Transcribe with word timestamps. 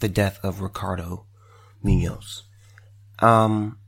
the 0.00 0.08
death 0.08 0.38
of 0.42 0.60
Ricardo 0.60 1.26
Munoz. 1.82 2.42
Um, 3.20 3.78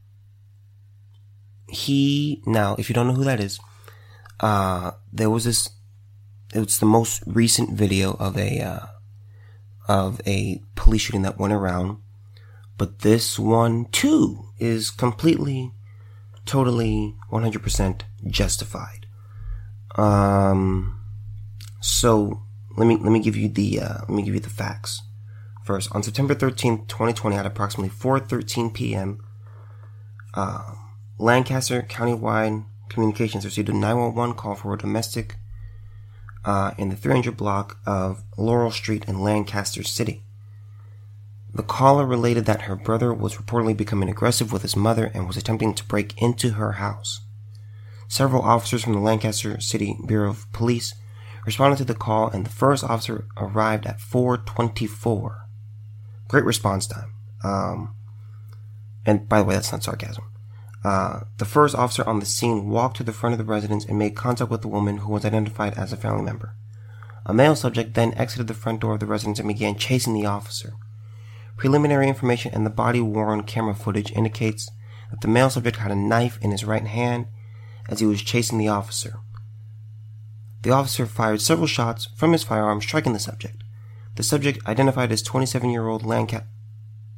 he 1.69 2.43
now, 2.47 2.77
if 2.79 2.89
you 2.89 2.95
don't 2.95 3.07
know 3.09 3.15
who 3.15 3.25
that 3.25 3.41
is, 3.41 3.59
uh, 4.41 4.93
there 5.13 5.31
was 5.31 5.45
this. 5.45 5.71
It's 6.55 6.79
the 6.79 6.87
most 6.87 7.23
recent 7.27 7.71
video 7.79 8.13
of 8.19 8.37
a 8.37 8.61
uh, 8.61 8.87
of 9.89 10.21
a 10.27 10.63
police 10.75 11.03
shooting 11.03 11.23
that 11.23 11.39
went 11.39 11.55
around, 11.55 11.97
but 12.77 13.01
this 13.01 13.39
one 13.39 13.87
too 13.87 14.51
is 14.59 14.91
completely, 14.91 15.73
totally, 16.45 17.17
one 17.31 17.43
hundred 17.43 17.63
percent 17.63 18.05
justified. 18.27 19.07
Um, 19.97 21.01
so 21.81 22.43
let 22.77 22.87
me 22.87 22.97
let 22.97 23.13
me 23.13 23.21
give 23.21 23.37
you 23.37 23.49
the 23.49 23.81
uh, 23.81 23.99
let 24.01 24.11
me 24.11 24.23
give 24.23 24.35
you 24.35 24.41
the 24.41 24.51
facts. 24.51 25.01
First, 25.65 25.95
on 25.95 26.03
September 26.03 26.35
13th, 26.35 26.89
2020, 26.89 27.37
at 27.37 27.47
approximately 27.47 27.91
4:13 27.91 28.75
p.m., 28.75 29.25
uh, 30.35 30.75
Lancaster 31.19 31.83
Countywide 31.83 32.65
Communications 32.89 33.45
received 33.45 33.69
a 33.69 33.73
911 33.73 34.35
call 34.35 34.55
for 34.55 34.75
a 34.75 34.79
domestic 34.79 35.37
uh, 36.45 36.73
in 36.77 36.89
the 36.89 36.97
300 36.97 37.37
block 37.37 37.79
of 37.87 38.23
Laurel 38.37 38.71
Street 38.71 39.05
in 39.07 39.21
Lancaster 39.21 39.83
City. 39.83 40.23
The 41.55 41.63
caller 41.63 42.07
related 42.07 42.45
that 42.47 42.63
her 42.63 42.77
brother 42.77 43.13
was 43.13 43.37
reportedly 43.37 43.77
becoming 43.77 44.09
aggressive 44.09 44.53
with 44.53 44.63
his 44.63 44.77
mother 44.77 45.11
and 45.15 45.27
was 45.27 45.37
attempting 45.37 45.75
to 45.75 45.85
break 45.85 46.21
into 46.21 46.51
her 46.51 46.73
house. 46.73 47.21
Several 48.09 48.43
officers 48.43 48.85
from 48.85 48.95
the 48.95 49.01
Lancaster 49.01 49.61
City 49.61 49.97
Bureau 50.07 50.31
of 50.31 50.51
Police 50.53 50.95
responded 51.47 51.77
to 51.77 51.85
the 51.85 51.95
call 51.95 52.29
and 52.29 52.45
the 52.45 52.51
first 52.51 52.85
officer 52.85 53.27
arrived 53.37 53.87
at 53.87 54.01
424. 54.01 55.42
Great 56.33 56.47
response 56.47 56.87
time. 56.87 57.13
Um, 57.45 57.95
and 59.05 59.29
by 59.29 59.39
the 59.39 59.45
way, 59.45 59.55
that's 59.55 59.71
not 59.71 59.85
sarcasm. 59.85 60.25
Uh, 60.83 61.25
the 61.37 61.45
first 61.45 61.75
officer 61.75 62.09
on 62.09 62.21
the 62.21 62.27
scene 62.27 62.71
walked 62.71 62.97
to 62.97 63.03
the 63.03 63.13
front 63.13 63.35
of 63.35 63.39
the 63.39 63.45
residence 63.45 63.85
and 63.85 63.99
made 63.99 64.17
contact 64.17 64.51
with 64.51 64.63
the 64.63 64.69
woman 64.69 64.97
who 64.97 65.13
was 65.13 65.27
identified 65.27 65.75
as 65.75 65.93
a 65.93 65.97
family 65.99 66.23
member. 66.23 66.55
A 67.27 67.35
male 67.35 67.55
subject 67.55 67.93
then 67.93 68.15
exited 68.15 68.47
the 68.47 68.55
front 68.55 68.81
door 68.81 68.95
of 68.95 69.01
the 69.01 69.07
residence 69.07 69.41
and 69.41 69.47
began 69.47 69.77
chasing 69.77 70.15
the 70.15 70.25
officer. 70.25 70.73
Preliminary 71.59 72.09
information 72.09 72.51
and 72.55 72.65
the 72.65 72.71
body 72.71 73.03
worn 73.03 73.43
camera 73.43 73.75
footage 73.75 74.11
indicates 74.13 74.71
that 75.11 75.21
the 75.21 75.29
male 75.29 75.51
subject 75.51 75.77
had 75.77 75.91
a 75.91 75.95
knife 75.95 76.39
in 76.41 76.51
his 76.51 76.65
right 76.65 76.87
hand 76.87 77.27
as 77.91 78.01
he 78.01 78.07
was 78.07 78.23
chasing 78.23 78.57
the 78.57 78.69
officer. 78.69 79.19
The 80.63 80.71
officer 80.71 81.05
fired 81.05 81.43
several 81.43 81.67
shots 81.67 82.09
from 82.17 82.33
his 82.33 82.43
firearm, 82.43 82.81
striking 82.81 83.13
the 83.13 83.19
subject. 83.19 83.62
The 84.17 84.23
subject, 84.23 84.67
identified 84.67 85.11
as 85.11 85.23
27-year-old 85.23 86.03
Lanca- 86.03 86.45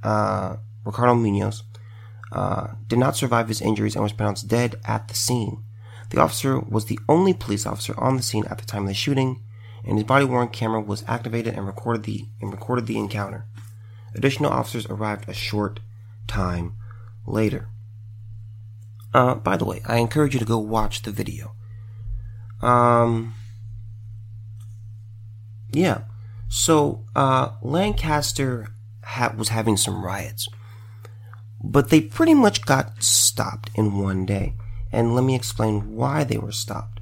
uh, 0.03 0.57
Ricardo 0.85 1.15
Munoz, 1.15 1.65
uh, 2.31 2.69
did 2.87 2.99
not 2.99 3.17
survive 3.17 3.49
his 3.49 3.61
injuries 3.61 3.95
and 3.95 4.03
was 4.03 4.13
pronounced 4.13 4.49
dead 4.49 4.77
at 4.85 5.09
the 5.09 5.15
scene. 5.15 5.65
The 6.11 6.21
officer 6.21 6.61
was 6.61 6.87
the 6.87 6.99
only 7.09 7.35
police 7.35 7.67
officer 7.67 7.99
on 7.99 8.17
the 8.17 8.23
scene 8.23 8.45
at 8.47 8.59
the 8.59 8.65
time 8.65 8.83
of 8.83 8.89
the 8.89 8.95
shooting, 8.95 9.43
and 9.85 9.99
his 9.99 10.07
body-worn 10.07 10.49
camera 10.49 10.81
was 10.81 11.05
activated 11.07 11.55
and 11.55 11.67
recorded 11.67 12.05
the 12.05 12.27
and 12.41 12.53
recorded 12.53 12.87
the 12.87 12.99
encounter. 12.99 13.47
Additional 14.15 14.51
officers 14.51 14.87
arrived 14.87 15.29
a 15.29 15.35
short 15.35 15.81
time 16.27 16.75
later. 17.27 17.69
Uh, 19.13 19.35
by 19.35 19.57
the 19.57 19.65
way, 19.65 19.81
I 19.87 19.99
encourage 19.99 20.35
you 20.35 20.41
to 20.41 20.47
go 20.47 20.59
watch 20.59 21.03
the 21.03 21.11
video. 21.11 21.55
Um, 22.63 23.35
yeah. 25.73 26.03
So 26.57 27.05
uh, 27.17 27.49
Lancaster 27.63 28.69
ha- 29.03 29.35
was 29.37 29.49
having 29.49 29.77
some 29.77 30.05
riots, 30.05 30.47
but 31.61 31.91
they 31.91 32.01
pretty 32.01 32.33
much 32.33 32.65
got 32.65 33.03
stopped 33.03 33.71
in 33.75 33.99
one 33.99 34.25
day. 34.25 34.55
And 34.93 35.17
let 35.17 35.25
me 35.25 35.35
explain 35.35 35.97
why 35.97 36.23
they 36.23 36.39
were 36.39 36.53
stopped. 36.53 37.01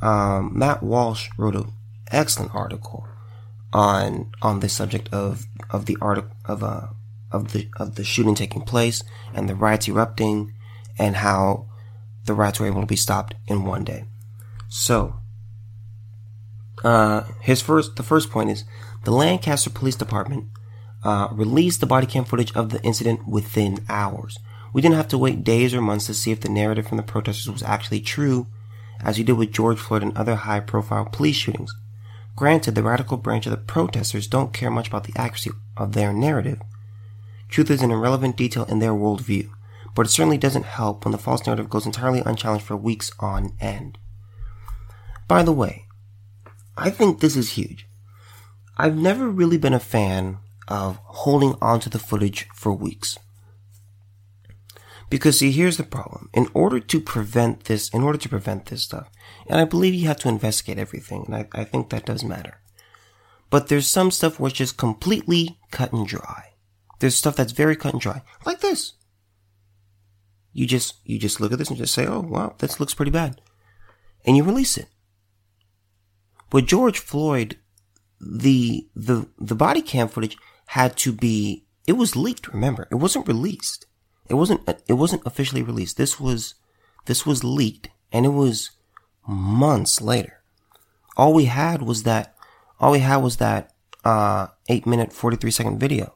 Um, 0.00 0.56
Matt 0.56 0.84
Walsh 0.84 1.28
wrote 1.36 1.56
an 1.56 1.72
excellent 2.12 2.54
article 2.54 3.08
on 3.72 4.30
on 4.40 4.60
the 4.60 4.68
subject 4.68 5.12
of 5.12 5.46
of 5.68 5.86
the 5.86 5.98
article 6.00 6.30
of 6.44 6.62
uh 6.62 6.86
of 7.32 7.52
the 7.52 7.68
of 7.78 7.96
the 7.96 8.04
shooting 8.04 8.36
taking 8.36 8.62
place 8.62 9.02
and 9.34 9.48
the 9.48 9.56
riots 9.56 9.88
erupting 9.88 10.54
and 10.96 11.16
how 11.16 11.66
the 12.24 12.34
riots 12.34 12.60
were 12.60 12.68
able 12.68 12.82
to 12.82 12.86
be 12.86 12.94
stopped 12.94 13.34
in 13.48 13.64
one 13.64 13.82
day. 13.82 14.04
So 14.68 15.16
uh, 16.86 17.24
his 17.40 17.60
first, 17.60 17.96
the 17.96 18.04
first 18.04 18.30
point 18.30 18.48
is 18.48 18.62
the 19.02 19.10
Lancaster 19.10 19.70
Police 19.70 19.96
Department 19.96 20.46
uh, 21.02 21.26
released 21.32 21.80
the 21.80 21.86
body 21.86 22.06
cam 22.06 22.24
footage 22.24 22.54
of 22.54 22.70
the 22.70 22.80
incident 22.84 23.26
within 23.26 23.84
hours. 23.88 24.38
We 24.72 24.82
didn't 24.82 24.94
have 24.94 25.08
to 25.08 25.18
wait 25.18 25.42
days 25.42 25.74
or 25.74 25.80
months 25.80 26.06
to 26.06 26.14
see 26.14 26.30
if 26.30 26.40
the 26.40 26.48
narrative 26.48 26.86
from 26.86 26.96
the 26.96 27.02
protesters 27.02 27.50
was 27.50 27.64
actually 27.64 28.00
true, 28.02 28.46
as 29.02 29.18
we 29.18 29.24
did 29.24 29.32
with 29.32 29.50
George 29.50 29.80
Floyd 29.80 30.04
and 30.04 30.16
other 30.16 30.36
high 30.36 30.60
profile 30.60 31.06
police 31.06 31.34
shootings. 31.34 31.74
Granted, 32.36 32.76
the 32.76 32.84
radical 32.84 33.16
branch 33.16 33.46
of 33.46 33.50
the 33.50 33.56
protesters 33.56 34.28
don't 34.28 34.52
care 34.52 34.70
much 34.70 34.86
about 34.86 35.04
the 35.04 35.14
accuracy 35.16 35.50
of 35.76 35.92
their 35.92 36.12
narrative. 36.12 36.60
Truth 37.48 37.70
is 37.72 37.82
an 37.82 37.90
irrelevant 37.90 38.36
detail 38.36 38.64
in 38.66 38.78
their 38.78 38.92
worldview, 38.92 39.50
but 39.96 40.06
it 40.06 40.10
certainly 40.10 40.38
doesn't 40.38 40.66
help 40.66 41.04
when 41.04 41.10
the 41.10 41.18
false 41.18 41.46
narrative 41.46 41.68
goes 41.68 41.84
entirely 41.84 42.22
unchallenged 42.24 42.64
for 42.64 42.76
weeks 42.76 43.10
on 43.18 43.56
end. 43.60 43.98
By 45.26 45.42
the 45.42 45.52
way, 45.52 45.85
I 46.76 46.90
think 46.90 47.20
this 47.20 47.36
is 47.36 47.52
huge. 47.52 47.86
I've 48.76 48.96
never 48.96 49.28
really 49.28 49.56
been 49.56 49.72
a 49.72 49.80
fan 49.80 50.38
of 50.68 50.98
holding 51.04 51.54
onto 51.62 51.88
the 51.88 51.98
footage 51.98 52.48
for 52.54 52.72
weeks. 52.72 53.18
Because 55.08 55.38
see, 55.38 55.52
here's 55.52 55.76
the 55.76 55.84
problem. 55.84 56.28
In 56.34 56.48
order 56.52 56.80
to 56.80 57.00
prevent 57.00 57.64
this, 57.64 57.88
in 57.90 58.02
order 58.02 58.18
to 58.18 58.28
prevent 58.28 58.66
this 58.66 58.82
stuff, 58.82 59.08
and 59.46 59.60
I 59.60 59.64
believe 59.64 59.94
you 59.94 60.08
have 60.08 60.18
to 60.18 60.28
investigate 60.28 60.78
everything, 60.78 61.24
and 61.26 61.36
I, 61.36 61.48
I 61.52 61.64
think 61.64 61.90
that 61.90 62.06
does 62.06 62.24
matter. 62.24 62.60
But 63.48 63.68
there's 63.68 63.86
some 63.86 64.10
stuff 64.10 64.40
which 64.40 64.60
is 64.60 64.72
completely 64.72 65.58
cut 65.70 65.92
and 65.92 66.06
dry. 66.06 66.54
There's 66.98 67.14
stuff 67.14 67.36
that's 67.36 67.52
very 67.52 67.76
cut 67.76 67.92
and 67.92 68.00
dry, 68.00 68.22
like 68.44 68.60
this. 68.60 68.94
You 70.52 70.66
just, 70.66 70.96
you 71.04 71.18
just 71.18 71.40
look 71.40 71.52
at 71.52 71.58
this 71.58 71.68
and 71.68 71.78
just 71.78 71.94
say, 71.94 72.06
oh, 72.06 72.20
wow, 72.20 72.54
this 72.58 72.80
looks 72.80 72.94
pretty 72.94 73.12
bad. 73.12 73.40
And 74.24 74.36
you 74.36 74.42
release 74.42 74.76
it. 74.76 74.88
With 76.52 76.66
George 76.66 76.98
Floyd, 76.98 77.58
the 78.20 78.88
the 78.94 79.28
the 79.38 79.54
body 79.54 79.82
cam 79.82 80.08
footage 80.08 80.36
had 80.66 80.96
to 80.98 81.12
be 81.12 81.66
it 81.86 81.92
was 81.92 82.16
leaked. 82.16 82.48
Remember, 82.48 82.88
it 82.90 82.96
wasn't 82.96 83.28
released. 83.28 83.86
It 84.28 84.34
wasn't 84.34 84.68
it 84.88 84.94
wasn't 84.94 85.26
officially 85.26 85.62
released. 85.62 85.96
This 85.96 86.18
was 86.20 86.54
this 87.06 87.24
was 87.24 87.44
leaked, 87.44 87.88
and 88.12 88.26
it 88.26 88.30
was 88.30 88.70
months 89.26 90.00
later. 90.00 90.42
All 91.16 91.32
we 91.32 91.46
had 91.46 91.82
was 91.82 92.02
that 92.02 92.34
all 92.80 92.92
we 92.92 92.98
had 92.98 93.18
was 93.18 93.36
that 93.36 93.72
uh, 94.04 94.48
eight 94.68 94.86
minute 94.86 95.12
forty 95.12 95.36
three 95.36 95.50
second 95.50 95.78
video, 95.78 96.14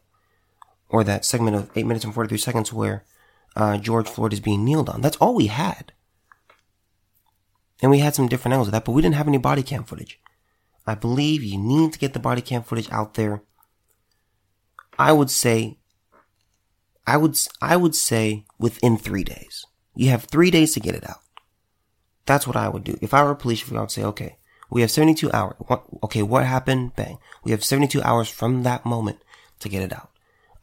or 0.88 1.04
that 1.04 1.24
segment 1.24 1.56
of 1.56 1.70
eight 1.76 1.86
minutes 1.86 2.04
and 2.04 2.14
forty 2.14 2.28
three 2.28 2.38
seconds 2.38 2.72
where 2.72 3.04
uh, 3.56 3.78
George 3.78 4.08
Floyd 4.08 4.32
is 4.32 4.40
being 4.40 4.64
kneeled 4.64 4.88
on. 4.88 5.00
That's 5.00 5.16
all 5.16 5.34
we 5.34 5.46
had. 5.46 5.92
And 7.82 7.90
we 7.90 7.98
had 7.98 8.14
some 8.14 8.28
different 8.28 8.52
angles 8.54 8.68
of 8.68 8.72
that, 8.72 8.84
but 8.84 8.92
we 8.92 9.02
didn't 9.02 9.14
have 9.14 9.28
any 9.28 9.38
body 9.38 9.62
cam 9.62 9.84
footage. 9.84 10.20
I 10.86 10.94
believe 10.94 11.42
you 11.42 11.58
need 11.58 11.92
to 11.92 11.98
get 11.98 12.12
the 12.12 12.18
body 12.18 12.42
cam 12.42 12.62
footage 12.62 12.90
out 12.90 13.14
there. 13.14 13.42
I 14.98 15.12
would 15.12 15.30
say, 15.30 15.78
I 17.06 17.16
would, 17.16 17.38
I 17.62 17.76
would 17.76 17.94
say 17.94 18.44
within 18.58 18.98
three 18.98 19.24
days. 19.24 19.64
You 19.94 20.10
have 20.10 20.24
three 20.24 20.50
days 20.50 20.74
to 20.74 20.80
get 20.80 20.94
it 20.94 21.08
out. 21.08 21.20
That's 22.26 22.46
what 22.46 22.56
I 22.56 22.68
would 22.68 22.84
do. 22.84 22.98
If 23.00 23.14
I 23.14 23.22
were 23.24 23.30
a 23.30 23.36
police 23.36 23.62
officer, 23.62 23.76
I 23.76 23.80
would 23.80 23.90
say, 23.90 24.04
okay, 24.04 24.36
we 24.70 24.82
have 24.82 24.90
72 24.90 25.32
hours. 25.32 25.54
What, 25.58 25.84
okay, 26.04 26.22
what 26.22 26.46
happened? 26.46 26.94
Bang. 26.94 27.18
We 27.44 27.50
have 27.50 27.64
72 27.64 28.02
hours 28.02 28.28
from 28.28 28.62
that 28.62 28.86
moment 28.86 29.18
to 29.58 29.68
get 29.68 29.82
it 29.82 29.92
out. 29.92 30.10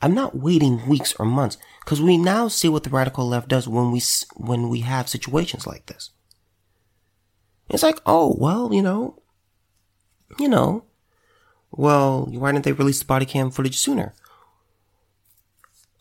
I'm 0.02 0.14
not 0.14 0.38
waiting 0.38 0.88
weeks 0.88 1.14
or 1.20 1.26
months 1.26 1.58
because 1.84 2.02
we 2.02 2.18
now 2.18 2.48
see 2.48 2.70
what 2.70 2.84
the 2.84 2.90
radical 2.90 3.28
left 3.28 3.50
does 3.50 3.68
when 3.68 3.92
we, 3.92 4.02
when 4.36 4.70
we 4.70 4.82
have 4.82 5.10
situations 5.10 5.66
like 5.66 5.88
this. 5.88 6.12
It's 7.70 7.84
like, 7.84 8.00
oh, 8.06 8.36
well, 8.40 8.74
you 8.74 8.82
know, 8.82 9.22
you 10.40 10.48
know, 10.48 10.86
well, 11.72 12.26
why 12.26 12.52
didn't 12.52 12.66
they 12.66 12.72
release 12.72 13.00
the 13.00 13.06
body 13.06 13.26
cam 13.26 13.52
footage 13.52 13.78
sooner? 13.78 14.14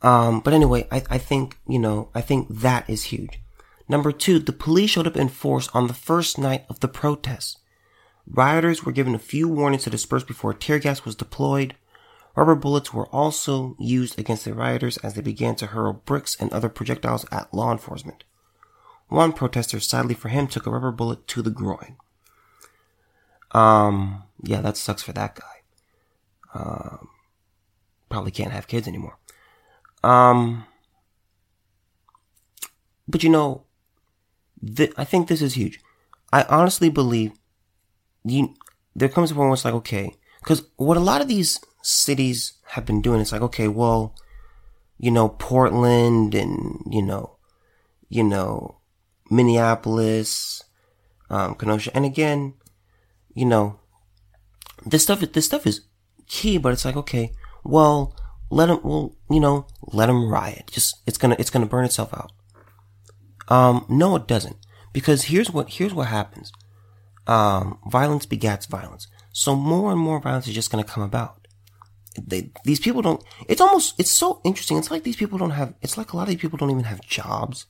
Um, 0.03 0.41
but 0.41 0.55
anyway, 0.55 0.87
I, 0.91 1.03
I 1.11 1.19
think, 1.19 1.59
you 1.67 1.79
know, 1.79 2.11
I 2.15 2.21
think 2.21 2.49
that 2.49 2.89
is 2.89 3.05
huge. 3.05 3.41
Number 3.89 4.13
two, 4.13 4.39
the 4.39 4.53
police 4.53 4.91
showed 4.91 5.07
up 5.07 5.17
in 5.17 5.29
force 5.29 5.69
on 5.75 5.87
the 5.87 5.95
first 5.95 6.39
night 6.39 6.65
of 6.69 6.81
the 6.81 6.89
protests. 6.89 7.59
Rioters 8.27 8.85
were 8.85 8.93
given 8.93 9.15
a 9.15 9.21
few 9.21 9.49
warnings 9.49 9.85
to 9.85 9.91
disperse 9.91 10.25
before 10.25 10.53
tear 10.53 10.79
gas 10.79 11.05
was 11.05 11.15
deployed. 11.15 11.77
Rubber 12.35 12.57
bullets 12.57 12.93
were 12.93 13.07
also 13.07 13.77
used 13.79 14.19
against 14.19 14.45
the 14.45 14.53
rioters 14.53 14.99
as 14.99 15.15
they 15.15 15.23
began 15.23 15.55
to 15.57 15.69
hurl 15.69 16.03
bricks 16.05 16.37
and 16.39 16.53
other 16.53 16.69
projectiles 16.69 17.25
at 17.33 17.55
law 17.55 17.73
enforcement. 17.73 18.25
One 19.09 19.33
protester, 19.33 19.81
sadly 19.81 20.15
for 20.15 20.29
him, 20.29 20.47
took 20.47 20.67
a 20.67 20.71
rubber 20.71 20.91
bullet 20.91 21.27
to 21.29 21.43
the 21.43 21.51
groin. 21.51 21.97
Um, 23.53 24.25
yeah, 24.43 24.61
that 24.61 24.77
sucks 24.77 25.03
for 25.03 25.13
that 25.13 25.37
guy. 25.37 25.57
Um, 26.55 27.09
probably 28.09 28.31
can't 28.31 28.53
have 28.53 28.67
kids 28.67 28.89
anymore. 28.89 29.19
Um, 30.03 30.67
but 33.09 33.23
you 33.23 33.31
know, 33.31 33.65
th- 34.77 34.93
I 34.97 35.05
think 35.05 35.29
this 35.29 35.43
is 35.43 35.55
huge. 35.55 35.81
I 36.33 36.43
honestly 36.45 36.89
believe 36.89 37.33
you. 38.25 38.55
There 38.95 39.09
comes 39.09 39.31
a 39.31 39.35
point 39.35 39.49
where 39.49 39.55
it's 39.55 39.65
like, 39.65 39.75
okay, 39.75 40.17
because 40.41 40.67
what 40.77 40.97
a 40.97 41.01
lot 41.01 41.21
of 41.21 41.29
these 41.29 41.61
cities 41.83 42.55
have 42.69 42.87
been 42.87 43.03
doing, 43.03 43.21
it's 43.21 43.33
like, 43.33 43.43
okay, 43.43 43.69
well, 43.69 44.15
you 44.99 45.11
know, 45.11 45.29
Portland 45.29 46.35
and 46.35 46.83
you 46.91 47.03
know, 47.03 47.37
you 48.09 48.23
know, 48.23 48.79
Minneapolis, 49.31 50.63
um, 51.31 51.55
Kenosha, 51.55 51.95
and 51.95 52.05
again, 52.05 52.55
you 53.35 53.45
know, 53.45 53.81
this 54.85 55.03
stuff, 55.03 55.21
this 55.21 55.47
stuff 55.47 55.67
is 55.67 55.83
key, 56.27 56.59
but 56.59 56.73
it's 56.73 56.85
like, 56.85 56.97
okay, 56.97 57.33
well, 57.65 58.17
let 58.51 58.67
them, 58.67 58.81
well, 58.83 59.17
you 59.29 59.41
know, 59.41 59.67
let 59.93 60.07
them 60.07 60.29
riot. 60.29 60.71
Just, 60.73 60.97
it's 61.07 61.19
gonna, 61.19 61.37
it's 61.39 61.51
gonna 61.51 61.67
burn 61.67 61.85
itself 61.85 62.15
out. 62.15 62.33
Um, 63.49 63.85
no, 63.89 64.17
it 64.17 64.27
doesn't. 64.27 64.57
Because 64.93 65.25
here's 65.25 65.51
what, 65.51 65.71
here's 65.71 65.95
what 65.95 66.09
happens. 66.09 66.53
Um, 67.27 67.79
violence 67.87 68.25
begats 68.25 68.69
violence. 68.69 69.09
So 69.33 69.55
more 69.55 69.91
and 69.91 70.01
more 70.01 70.21
violence 70.21 70.49
is 70.49 70.55
just 70.55 70.71
gonna 70.71 70.85
come 70.85 71.03
about. 71.03 71.47
They, 72.19 72.51
these 72.65 72.81
people 72.81 73.03
don't, 73.03 73.23
it's 73.49 73.61
almost, 73.61 73.95
it's 73.99 74.11
so 74.11 74.41
interesting. 74.45 74.79
It's 74.79 74.91
like 74.91 75.03
these 75.03 75.17
people 75.17 75.39
don't 75.39 75.51
have, 75.51 75.75
it's 75.83 75.99
like 75.99 76.13
a 76.13 76.17
lot 76.17 76.23
of 76.23 76.29
these 76.29 76.41
people 76.41 76.57
don't 76.57 76.71
even 76.71 76.85
have 76.85 77.03
jobs. 77.03 77.67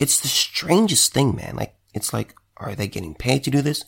It's 0.00 0.18
the 0.18 0.28
strangest 0.28 1.12
thing, 1.12 1.36
man. 1.36 1.54
Like, 1.54 1.74
it's 1.94 2.12
like, 2.12 2.34
are 2.56 2.74
they 2.74 2.88
getting 2.88 3.14
paid 3.14 3.44
to 3.44 3.50
do 3.50 3.62
this? 3.62 3.84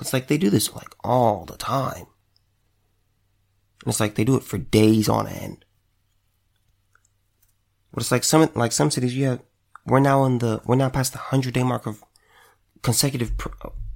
It's 0.00 0.12
like 0.12 0.28
they 0.28 0.38
do 0.38 0.48
this 0.48 0.74
like 0.74 0.94
all 1.02 1.44
the 1.44 1.56
time. 1.56 2.06
And 3.82 3.88
it's 3.92 4.00
like 4.00 4.14
they 4.14 4.24
do 4.24 4.36
it 4.36 4.44
for 4.44 4.58
days 4.58 5.08
on 5.08 5.26
end. 5.26 5.64
But 7.92 8.02
it's 8.02 8.12
like 8.12 8.24
some 8.24 8.48
like 8.54 8.72
some 8.72 8.90
cities 8.90 9.16
you 9.16 9.26
have 9.26 9.42
we're 9.86 10.00
now 10.00 10.24
in 10.24 10.38
the 10.38 10.60
we're 10.66 10.76
now 10.76 10.88
past 10.88 11.12
the 11.12 11.18
100 11.18 11.54
day 11.54 11.62
mark 11.62 11.86
of 11.86 12.04
consecutive 12.82 13.32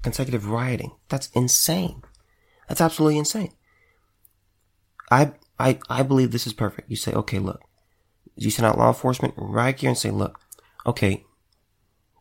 consecutive 0.03 0.49
rioting. 0.49 0.93
That's 1.09 1.29
insane. 1.29 2.03
That's 2.69 2.81
absolutely 2.81 3.19
insane. 3.19 3.53
I 5.11 5.33
I 5.59 5.79
I 5.89 6.03
believe 6.03 6.33
this 6.33 6.47
is 6.47 6.53
perfect. 6.53 6.91
You 6.91 6.97
say, 6.97 7.13
"Okay, 7.13 7.39
look." 7.39 7.61
You 8.35 8.51
send 8.51 8.67
out 8.67 8.79
law 8.79 8.89
enforcement 8.89 9.35
right 9.37 9.79
here 9.79 9.91
and 9.91 9.99
say, 9.99 10.11
"Look, 10.11 10.41
okay, 10.87 11.27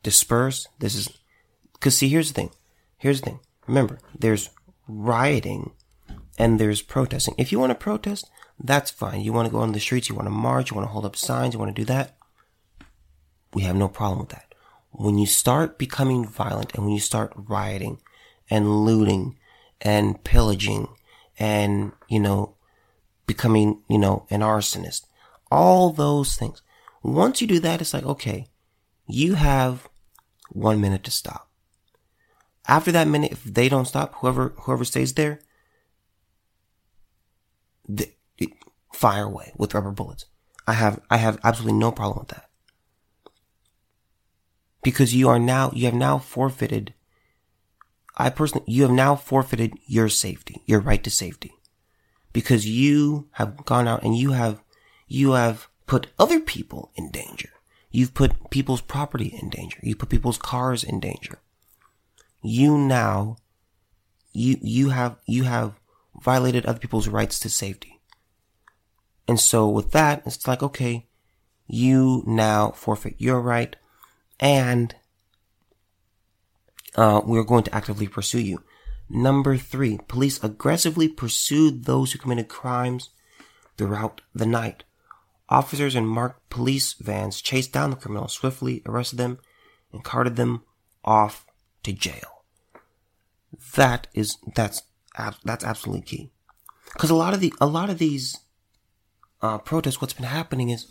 disperse. 0.04 0.68
This 0.80 0.96
is 0.96 1.10
cuz 1.80 1.98
see, 1.98 2.10
here's 2.10 2.30
the 2.30 2.34
thing. 2.34 2.52
Here's 2.98 3.22
the 3.22 3.26
thing. 3.32 3.40
Remember, 3.68 4.00
there's 4.18 4.50
rioting 4.88 5.72
and 6.38 6.60
there's 6.60 6.82
protesting. 6.82 7.36
If 7.38 7.52
you 7.52 7.60
want 7.60 7.72
to 7.72 7.76
protest, 7.76 8.30
that's 8.60 8.92
fine. 8.92 9.22
You 9.22 9.34
want 9.34 9.48
to 9.48 9.52
go 9.52 9.60
on 9.60 9.72
the 9.72 9.80
streets, 9.80 10.10
you 10.10 10.16
want 10.16 10.28
to 10.28 10.32
march, 10.32 10.72
you 10.72 10.76
want 10.76 10.88
to 10.88 10.92
hold 10.92 11.06
up 11.06 11.16
signs, 11.16 11.54
you 11.54 11.60
want 11.60 11.76
to 11.76 11.82
do 11.82 11.86
that. 11.86 12.16
We 13.54 13.64
have 13.64 13.76
no 13.76 13.88
problem 13.88 14.20
with 14.20 14.30
that. 14.30 14.54
When 14.92 15.18
you 15.18 15.26
start 15.26 15.78
becoming 15.78 16.26
violent 16.26 16.74
and 16.74 16.84
when 16.84 16.94
you 16.94 17.00
start 17.00 17.34
rioting 17.36 18.02
and 18.50 18.86
looting 18.86 19.38
and 19.82 20.24
pillaging 20.24 20.90
and, 21.40 21.94
you 22.08 22.20
know, 22.20 22.56
becoming, 23.26 23.82
you 23.90 23.98
know, 23.98 24.26
an 24.30 24.42
arsonist, 24.42 25.06
all 25.50 25.92
those 25.92 26.36
things. 26.36 26.62
Once 27.04 27.42
you 27.42 27.48
do 27.48 27.60
that, 27.60 27.82
it's 27.82 27.94
like, 27.94 28.06
okay, 28.06 28.48
you 29.08 29.36
have 29.36 29.88
one 30.52 30.82
minute 30.82 31.04
to 31.06 31.12
stop. 31.12 31.50
After 32.68 32.92
that 32.92 33.08
minute, 33.08 33.32
if 33.32 33.44
they 33.44 33.70
don't 33.70 33.86
stop, 33.86 34.16
whoever, 34.16 34.54
whoever 34.60 34.86
stays 34.86 35.14
there, 35.14 35.40
the, 37.88 38.12
fire 38.94 39.24
away 39.24 39.52
with 39.58 39.74
rubber 39.74 39.92
bullets. 39.92 40.26
I 40.68 40.74
have, 40.74 41.02
I 41.10 41.18
have 41.18 41.40
absolutely 41.44 41.80
no 41.80 41.92
problem 41.92 42.20
with 42.20 42.30
that. 42.30 42.50
Because 44.84 45.14
you 45.14 45.30
are 45.30 45.40
now, 45.40 45.72
you 45.74 45.86
have 45.86 45.96
now 45.96 46.18
forfeited, 46.18 46.94
I 48.18 48.30
personally, 48.30 48.66
you 48.68 48.84
have 48.84 48.92
now 48.92 49.16
forfeited 49.16 49.74
your 49.86 50.10
safety, 50.10 50.62
your 50.66 50.80
right 50.80 51.04
to 51.04 51.10
safety. 51.10 51.54
Because 52.34 52.68
you 52.68 53.28
have 53.32 53.66
gone 53.66 53.88
out 53.88 54.04
and 54.04 54.16
you 54.16 54.32
have, 54.32 54.62
you 55.08 55.32
have 55.32 55.68
put 55.88 56.08
other 56.18 56.40
people 56.40 56.92
in 56.96 57.12
danger. 57.12 57.50
You've 57.92 58.14
put 58.14 58.50
people's 58.50 58.82
property 58.82 59.38
in 59.42 59.50
danger. 59.50 59.80
You 59.84 59.96
put 59.96 60.10
people's 60.10 60.38
cars 60.38 60.84
in 60.84 61.00
danger. 61.00 61.40
You 62.42 62.78
now, 62.78 63.38
you, 64.34 64.58
you 64.62 64.90
have, 64.90 65.18
you 65.26 65.44
have 65.44 65.74
violated 66.20 66.66
other 66.66 66.80
people's 66.80 67.08
rights 67.08 67.40
to 67.40 67.50
safety. 67.50 68.00
And 69.28 69.40
so 69.40 69.68
with 69.68 69.92
that, 69.92 70.24
it's 70.26 70.48
like, 70.48 70.64
okay, 70.64 71.08
you 71.68 72.24
now 72.26 72.72
forfeit 72.72 73.16
your 73.18 73.42
right 73.42 73.76
and 74.40 74.96
uh, 76.96 77.22
we're 77.24 77.44
going 77.44 77.64
to 77.64 77.76
actively 77.76 78.08
pursue 78.08 78.42
you. 78.42 78.64
Number 79.10 79.58
three, 79.58 80.00
police 80.08 80.44
aggressively 80.44 81.08
pursued 81.08 81.86
those 81.86 82.12
who 82.12 82.20
committed 82.20 82.48
crimes 82.48 83.10
throughout 83.78 84.22
the 84.34 84.46
night. 84.46 84.84
Officers 85.52 85.96
in 85.96 86.06
marked 86.06 86.50
police 86.50 86.94
vans 86.94 87.42
chased 87.42 87.74
down 87.74 87.90
the 87.90 87.98
criminals, 87.98 88.32
swiftly 88.32 88.82
arrested 88.86 89.18
them, 89.18 89.38
and 89.92 90.02
carted 90.02 90.38
them 90.38 90.64
off 91.04 91.46
to 91.84 91.92
jail. 91.92 92.46
That 93.76 94.08
is 94.14 94.38
that's 94.56 94.84
that's 95.44 95.66
absolutely 95.66 96.04
key. 96.04 96.32
Because 96.94 97.10
a 97.10 97.16
lot 97.16 97.34
of 97.34 97.42
the 97.42 97.54
a 97.60 97.66
lot 97.66 97.90
of 97.90 97.98
these 97.98 98.38
uh, 99.42 99.58
protests, 99.58 100.00
what's 100.00 100.14
been 100.14 100.24
happening 100.24 100.70
is, 100.70 100.88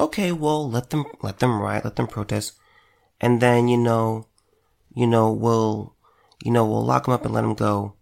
okay, 0.00 0.32
well, 0.32 0.68
let 0.68 0.90
them 0.90 1.04
let 1.22 1.38
them 1.38 1.60
riot, 1.60 1.84
let 1.84 1.94
them 1.94 2.08
protest, 2.08 2.54
and 3.20 3.40
then 3.40 3.68
you 3.68 3.76
know, 3.76 4.26
you 4.92 5.06
know, 5.06 5.30
we'll 5.30 5.94
you 6.42 6.50
know 6.50 6.66
we'll 6.66 6.84
lock 6.84 7.04
them 7.04 7.14
up 7.14 7.24
and 7.24 7.32
let 7.32 7.42
them 7.42 7.54
go. 7.54 7.94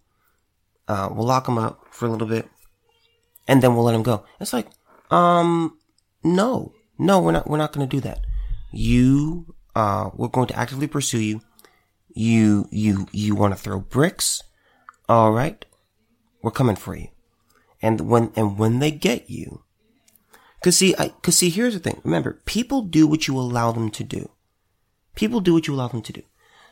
Uh, 0.87 1.09
we'll 1.11 1.27
lock 1.27 1.45
them 1.45 1.59
up 1.59 1.85
for 1.91 2.07
a 2.07 2.09
little 2.09 2.27
bit, 2.27 2.49
and 3.47 3.61
then 3.61 3.75
we'll 3.75 3.85
let 3.85 3.91
them 3.91 4.01
go. 4.01 4.25
It's 4.39 4.53
like, 4.53 4.67
um, 5.11 5.77
no, 6.23 6.73
no, 6.97 7.19
we're 7.21 7.31
not 7.31 7.49
we're 7.49 7.57
not 7.57 7.71
going 7.73 7.87
to 7.87 7.95
do 7.95 8.01
that. 8.01 8.25
You, 8.71 9.55
uh, 9.75 10.09
we're 10.13 10.27
going 10.27 10.47
to 10.47 10.57
actively 10.57 10.87
pursue 10.87 11.21
you. 11.21 11.41
You 12.09 12.67
you 12.71 13.07
you 13.11 13.35
want 13.35 13.55
to 13.55 13.59
throw 13.59 13.79
bricks? 13.79 14.43
All 15.07 15.31
right. 15.31 15.63
We're 16.41 16.51
coming 16.51 16.75
for 16.75 16.95
you. 16.95 17.07
And 17.81 18.01
when, 18.01 18.31
and 18.35 18.57
when 18.57 18.79
they 18.79 18.91
get 18.91 19.29
you, 19.29 19.63
cause 20.61 20.77
see, 20.77 20.95
I, 20.97 21.09
cause 21.21 21.37
see, 21.37 21.49
here's 21.49 21.73
the 21.73 21.79
thing. 21.79 22.01
Remember, 22.03 22.41
people 22.45 22.81
do 22.81 23.07
what 23.07 23.27
you 23.27 23.37
allow 23.37 23.71
them 23.71 23.89
to 23.91 24.03
do. 24.03 24.29
People 25.15 25.39
do 25.39 25.53
what 25.53 25.67
you 25.67 25.73
allow 25.73 25.87
them 25.87 26.01
to 26.01 26.13
do. 26.13 26.21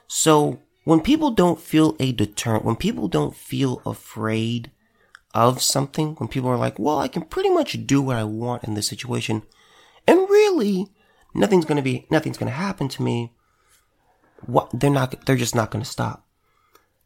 So 0.08 0.60
when 0.84 1.02
people 1.02 1.32
don't 1.32 1.60
feel 1.60 1.96
a 2.00 2.12
deterrent, 2.12 2.66
when 2.66 2.76
people 2.76 3.08
don't 3.08 3.36
feel 3.36 3.82
afraid 3.86 4.72
of 5.38 5.62
something, 5.62 6.16
when 6.16 6.28
people 6.28 6.50
are 6.50 6.58
like, 6.58 6.80
well, 6.80 6.98
I 6.98 7.08
can 7.08 7.22
pretty 7.22 7.50
much 7.50 7.86
do 7.86 8.02
what 8.02 8.18
I 8.18 8.24
want 8.24 8.64
in 8.64 8.74
this 8.74 8.88
situation, 8.88 9.44
and 10.08 10.30
really, 10.30 10.88
nothing's 11.34 11.66
gonna 11.66 11.82
be, 11.82 12.08
nothing's 12.10 12.38
gonna 12.38 12.52
happen 12.52 12.88
to 12.90 13.04
me. 13.04 13.34
What, 14.46 14.70
they're 14.74 14.90
not, 14.90 15.26
they're 15.26 15.36
just 15.36 15.56
not 15.56 15.72
gonna 15.72 15.86
stop. 15.86 16.26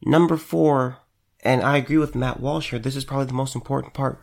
Number 0.03 0.37
four, 0.37 0.99
and 1.43 1.61
I 1.61 1.77
agree 1.77 1.97
with 1.97 2.15
Matt 2.15 2.39
Walsh 2.39 2.69
here. 2.69 2.79
This 2.79 2.95
is 2.95 3.05
probably 3.05 3.25
the 3.25 3.33
most 3.33 3.55
important 3.55 3.93
part. 3.93 4.19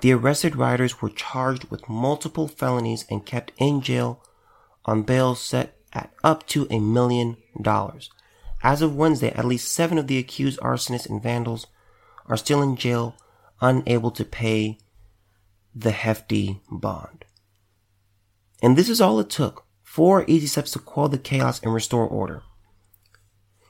The 0.00 0.12
arrested 0.12 0.56
rioters 0.56 1.00
were 1.00 1.10
charged 1.10 1.64
with 1.70 1.88
multiple 1.88 2.48
felonies 2.48 3.04
and 3.08 3.24
kept 3.24 3.52
in 3.58 3.82
jail 3.82 4.22
on 4.84 5.02
bail 5.02 5.34
set 5.34 5.76
at 5.92 6.10
up 6.24 6.46
to 6.48 6.66
a 6.70 6.80
million 6.80 7.36
dollars. 7.60 8.10
As 8.62 8.82
of 8.82 8.96
Wednesday, 8.96 9.32
at 9.32 9.44
least 9.44 9.72
seven 9.72 9.98
of 9.98 10.06
the 10.06 10.18
accused 10.18 10.58
arsonists 10.60 11.08
and 11.08 11.22
vandals 11.22 11.66
are 12.26 12.36
still 12.36 12.62
in 12.62 12.76
jail, 12.76 13.14
unable 13.62 14.10
to 14.10 14.24
pay 14.24 14.78
the 15.74 15.92
hefty 15.92 16.60
bond. 16.70 17.24
And 18.60 18.76
this 18.76 18.90
is 18.90 19.00
all 19.00 19.18
it 19.20 19.30
took. 19.30 19.64
Four 19.82 20.24
easy 20.26 20.46
steps 20.46 20.72
to 20.72 20.78
quell 20.78 21.08
the 21.08 21.18
chaos 21.18 21.62
and 21.62 21.72
restore 21.72 22.06
order. 22.06 22.42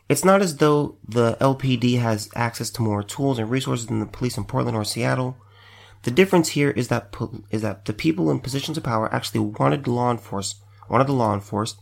It's 0.08 0.24
not 0.24 0.42
as 0.42 0.56
though 0.56 0.98
the 1.06 1.36
LPD 1.40 1.98
has 2.00 2.28
access 2.34 2.70
to 2.70 2.82
more 2.82 3.02
tools 3.02 3.38
and 3.38 3.50
resources 3.50 3.86
than 3.86 4.00
the 4.00 4.06
police 4.06 4.36
in 4.36 4.44
Portland 4.44 4.76
or 4.76 4.84
Seattle. 4.84 5.36
The 6.02 6.10
difference 6.10 6.50
here 6.50 6.70
is 6.70 6.88
that 6.88 7.14
is 7.50 7.62
that 7.62 7.84
the 7.84 7.92
people 7.92 8.30
in 8.30 8.40
positions 8.40 8.76
of 8.76 8.84
power 8.84 9.12
actually 9.14 9.40
wanted 9.40 9.84
the 9.84 9.92
law 9.92 10.10
enforcement, 10.10 10.66
wanted 10.90 11.06
the 11.06 11.12
law 11.12 11.32
enforced, 11.32 11.80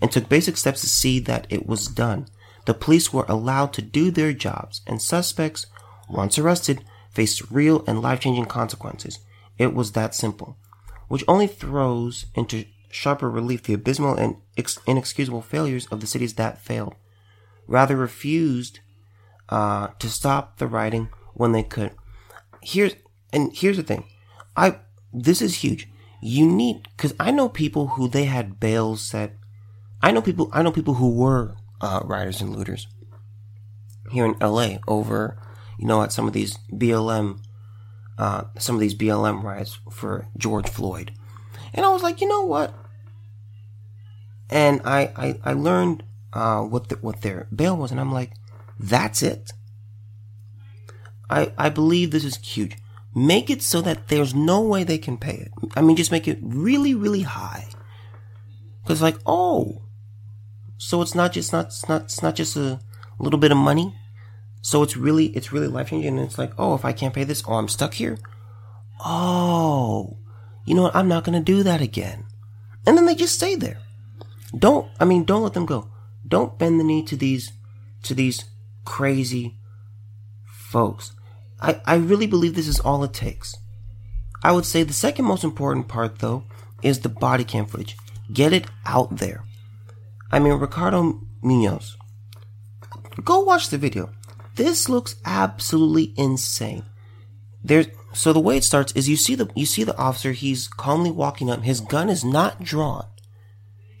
and 0.00 0.10
took 0.10 0.28
basic 0.28 0.56
steps 0.56 0.80
to 0.80 0.88
see 0.88 1.20
that 1.20 1.46
it 1.50 1.66
was 1.66 1.86
done. 1.86 2.26
The 2.66 2.74
police 2.74 3.12
were 3.12 3.26
allowed 3.28 3.72
to 3.74 3.82
do 3.82 4.10
their 4.10 4.32
jobs, 4.32 4.80
and 4.86 5.00
suspects, 5.00 5.66
once 6.08 6.38
arrested, 6.38 6.84
faced 7.18 7.50
real 7.50 7.82
and 7.88 8.00
life-changing 8.00 8.44
consequences. 8.44 9.18
It 9.58 9.74
was 9.74 9.90
that 9.90 10.14
simple, 10.14 10.56
which 11.08 11.24
only 11.26 11.48
throws 11.48 12.26
into 12.36 12.64
sharper 12.90 13.28
relief 13.28 13.64
the 13.64 13.74
abysmal 13.74 14.14
and 14.14 14.36
inexcusable 14.86 15.42
failures 15.42 15.86
of 15.86 15.98
the 16.00 16.06
cities 16.06 16.34
that 16.34 16.62
failed 16.62 16.94
rather 17.66 17.96
refused 17.96 18.78
uh, 19.48 19.88
to 19.98 20.08
stop 20.08 20.58
the 20.58 20.68
writing 20.68 21.08
when 21.34 21.50
they 21.50 21.64
could. 21.64 21.90
Here's 22.62 22.94
and 23.32 23.50
here's 23.52 23.78
the 23.78 23.82
thing, 23.82 24.04
I 24.56 24.76
this 25.12 25.42
is 25.42 25.56
huge. 25.56 25.88
You 26.22 26.46
need 26.46 26.86
because 26.96 27.14
I 27.18 27.32
know 27.32 27.48
people 27.48 27.88
who 27.88 28.08
they 28.08 28.26
had 28.26 28.60
bails 28.60 29.02
set. 29.02 29.34
I 30.00 30.12
know 30.12 30.22
people. 30.22 30.50
I 30.52 30.62
know 30.62 30.70
people 30.70 30.94
who 30.94 31.10
were 31.10 31.56
uh, 31.80 32.00
rioters 32.04 32.40
and 32.40 32.54
looters 32.54 32.86
here 34.12 34.24
in 34.24 34.36
L.A. 34.40 34.78
over, 34.86 35.36
you 35.78 35.86
know, 35.86 36.02
at 36.02 36.12
some 36.12 36.26
of 36.26 36.32
these 36.32 36.58
BLM, 36.72 37.40
uh, 38.18 38.44
some 38.58 38.74
of 38.74 38.80
these 38.80 38.94
BLM 38.94 39.42
riots 39.42 39.78
for 39.90 40.26
George 40.36 40.68
Floyd, 40.68 41.12
and 41.72 41.86
I 41.86 41.90
was 41.90 42.02
like, 42.02 42.20
you 42.20 42.28
know 42.28 42.44
what? 42.44 42.74
And 44.50 44.80
I 44.84 45.12
I, 45.16 45.40
I 45.44 45.52
learned 45.52 46.02
uh, 46.32 46.62
what 46.62 46.88
the, 46.88 46.96
what 46.96 47.22
their 47.22 47.46
bail 47.54 47.76
was, 47.76 47.90
and 47.90 48.00
I'm 48.00 48.12
like, 48.12 48.32
that's 48.78 49.22
it. 49.22 49.52
I 51.30 51.52
I 51.56 51.68
believe 51.68 52.10
this 52.10 52.24
is 52.24 52.36
huge. 52.36 52.76
Make 53.14 53.50
it 53.50 53.62
so 53.62 53.80
that 53.82 54.08
there's 54.08 54.34
no 54.34 54.60
way 54.60 54.84
they 54.84 54.98
can 54.98 55.16
pay 55.16 55.34
it. 55.34 55.52
I 55.74 55.82
mean, 55.82 55.96
just 55.96 56.12
make 56.12 56.28
it 56.28 56.38
really, 56.42 56.94
really 56.94 57.22
high. 57.22 57.66
Cause 58.86 59.02
like, 59.02 59.18
oh, 59.26 59.82
so 60.78 61.02
it's 61.02 61.14
not 61.14 61.32
just 61.32 61.52
not 61.52 61.66
it's 61.66 61.88
not 61.88 62.02
it's 62.02 62.22
not 62.22 62.34
just 62.34 62.56
a 62.56 62.80
little 63.18 63.38
bit 63.38 63.52
of 63.52 63.58
money. 63.58 63.94
So 64.62 64.82
it's 64.82 64.96
really 64.96 65.26
it's 65.26 65.52
really 65.52 65.68
life 65.68 65.90
changing. 65.90 66.18
And 66.18 66.26
it's 66.26 66.38
like, 66.38 66.52
oh, 66.58 66.74
if 66.74 66.84
I 66.84 66.92
can't 66.92 67.14
pay 67.14 67.24
this, 67.24 67.42
oh, 67.46 67.54
I'm 67.54 67.68
stuck 67.68 67.94
here. 67.94 68.18
Oh, 69.04 70.16
you 70.64 70.74
know 70.74 70.82
what? 70.82 70.96
I'm 70.96 71.08
not 71.08 71.24
gonna 71.24 71.40
do 71.40 71.62
that 71.62 71.80
again. 71.80 72.24
And 72.86 72.96
then 72.96 73.06
they 73.06 73.14
just 73.14 73.34
stay 73.34 73.54
there. 73.54 73.78
Don't 74.56 74.90
I 74.98 75.04
mean, 75.04 75.24
don't 75.24 75.42
let 75.42 75.54
them 75.54 75.66
go. 75.66 75.90
Don't 76.26 76.58
bend 76.58 76.78
the 76.78 76.84
knee 76.84 77.02
to 77.04 77.16
these 77.16 77.52
to 78.04 78.14
these 78.14 78.44
crazy 78.84 79.56
folks. 80.44 81.12
I, 81.60 81.80
I 81.84 81.96
really 81.96 82.26
believe 82.26 82.54
this 82.54 82.68
is 82.68 82.80
all 82.80 83.02
it 83.04 83.12
takes. 83.12 83.56
I 84.42 84.52
would 84.52 84.64
say 84.64 84.82
the 84.82 84.92
second 84.92 85.24
most 85.24 85.44
important 85.44 85.88
part, 85.88 86.20
though, 86.20 86.44
is 86.82 87.00
the 87.00 87.08
body 87.08 87.44
cam 87.44 87.66
footage. 87.66 87.96
Get 88.32 88.52
it 88.52 88.66
out 88.86 89.16
there. 89.16 89.44
I 90.30 90.38
mean, 90.38 90.54
Ricardo 90.54 91.20
Munoz. 91.42 91.96
Go 93.24 93.40
watch 93.40 93.70
the 93.70 93.78
video. 93.78 94.10
This 94.58 94.88
looks 94.88 95.14
absolutely 95.24 96.12
insane. 96.16 96.84
There's 97.62 97.86
so 98.12 98.32
the 98.32 98.40
way 98.40 98.56
it 98.56 98.64
starts 98.64 98.92
is 98.92 99.08
you 99.08 99.14
see 99.14 99.36
the 99.36 99.48
you 99.54 99.66
see 99.66 99.84
the 99.84 99.96
officer. 99.96 100.32
He's 100.32 100.66
calmly 100.66 101.12
walking 101.12 101.48
up. 101.48 101.62
His 101.62 101.80
gun 101.80 102.08
is 102.08 102.24
not 102.24 102.64
drawn. 102.64 103.06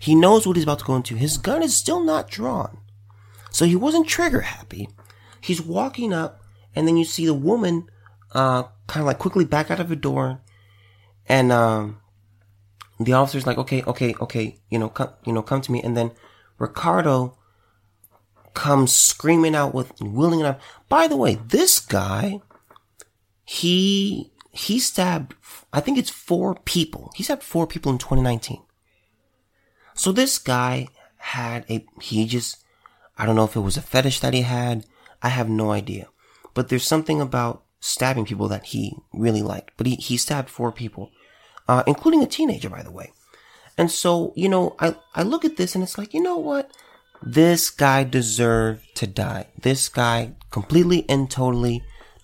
He 0.00 0.16
knows 0.16 0.48
what 0.48 0.56
he's 0.56 0.64
about 0.64 0.80
to 0.80 0.84
go 0.84 0.96
into. 0.96 1.14
His 1.14 1.38
gun 1.38 1.62
is 1.62 1.76
still 1.76 2.02
not 2.02 2.28
drawn. 2.28 2.78
So 3.52 3.66
he 3.66 3.76
wasn't 3.76 4.08
trigger 4.08 4.40
happy. 4.40 4.88
He's 5.40 5.62
walking 5.62 6.12
up 6.12 6.42
and 6.74 6.88
then 6.88 6.96
you 6.96 7.04
see 7.04 7.24
the 7.24 7.34
woman 7.34 7.88
uh, 8.32 8.64
kind 8.88 9.02
of 9.02 9.06
like 9.06 9.18
quickly 9.20 9.44
back 9.44 9.70
out 9.70 9.78
of 9.78 9.88
the 9.88 9.96
door, 9.96 10.40
and 11.28 11.52
um, 11.52 12.00
the 12.98 13.12
officer's 13.12 13.46
like, 13.46 13.58
"Okay, 13.58 13.84
okay, 13.84 14.12
okay, 14.20 14.58
you 14.70 14.80
know, 14.80 14.88
come, 14.88 15.10
you 15.24 15.32
know, 15.32 15.42
come 15.42 15.60
to 15.60 15.70
me." 15.70 15.80
And 15.84 15.96
then 15.96 16.10
Ricardo 16.58 17.37
comes 18.58 18.92
screaming 18.92 19.54
out 19.54 19.72
with 19.72 19.92
willing 20.00 20.40
enough. 20.40 20.60
By 20.88 21.06
the 21.06 21.16
way, 21.16 21.38
this 21.46 21.78
guy, 21.78 22.40
he 23.44 24.32
he 24.50 24.80
stabbed, 24.80 25.36
I 25.72 25.78
think 25.78 25.96
it's 25.96 26.10
four 26.10 26.56
people. 26.64 27.12
He 27.14 27.22
stabbed 27.22 27.44
four 27.44 27.68
people 27.68 27.92
in 27.92 27.98
2019. 27.98 28.60
So 29.94 30.10
this 30.10 30.38
guy 30.38 30.88
had 31.18 31.64
a, 31.70 31.86
he 32.00 32.26
just, 32.26 32.56
I 33.16 33.26
don't 33.26 33.36
know 33.36 33.44
if 33.44 33.54
it 33.54 33.60
was 33.60 33.76
a 33.76 33.82
fetish 33.82 34.18
that 34.20 34.34
he 34.34 34.42
had. 34.42 34.84
I 35.22 35.28
have 35.28 35.48
no 35.48 35.70
idea. 35.70 36.08
But 36.52 36.68
there's 36.68 36.82
something 36.82 37.20
about 37.20 37.62
stabbing 37.78 38.24
people 38.24 38.48
that 38.48 38.66
he 38.66 38.96
really 39.12 39.42
liked. 39.42 39.74
But 39.76 39.86
he, 39.86 39.94
he 39.94 40.16
stabbed 40.16 40.50
four 40.50 40.72
people, 40.72 41.12
uh, 41.68 41.84
including 41.86 42.24
a 42.24 42.26
teenager, 42.26 42.68
by 42.68 42.82
the 42.82 42.90
way. 42.90 43.12
And 43.76 43.88
so, 43.88 44.32
you 44.34 44.48
know, 44.48 44.74
I, 44.80 44.96
I 45.14 45.22
look 45.22 45.44
at 45.44 45.56
this 45.56 45.76
and 45.76 45.84
it's 45.84 45.96
like, 45.96 46.12
you 46.12 46.20
know 46.20 46.38
what? 46.38 46.72
This 47.22 47.70
guy 47.70 48.04
deserved 48.04 48.84
to 48.96 49.06
die. 49.06 49.46
This 49.60 49.88
guy 49.88 50.34
completely 50.50 51.04
and 51.08 51.30
totally 51.30 51.82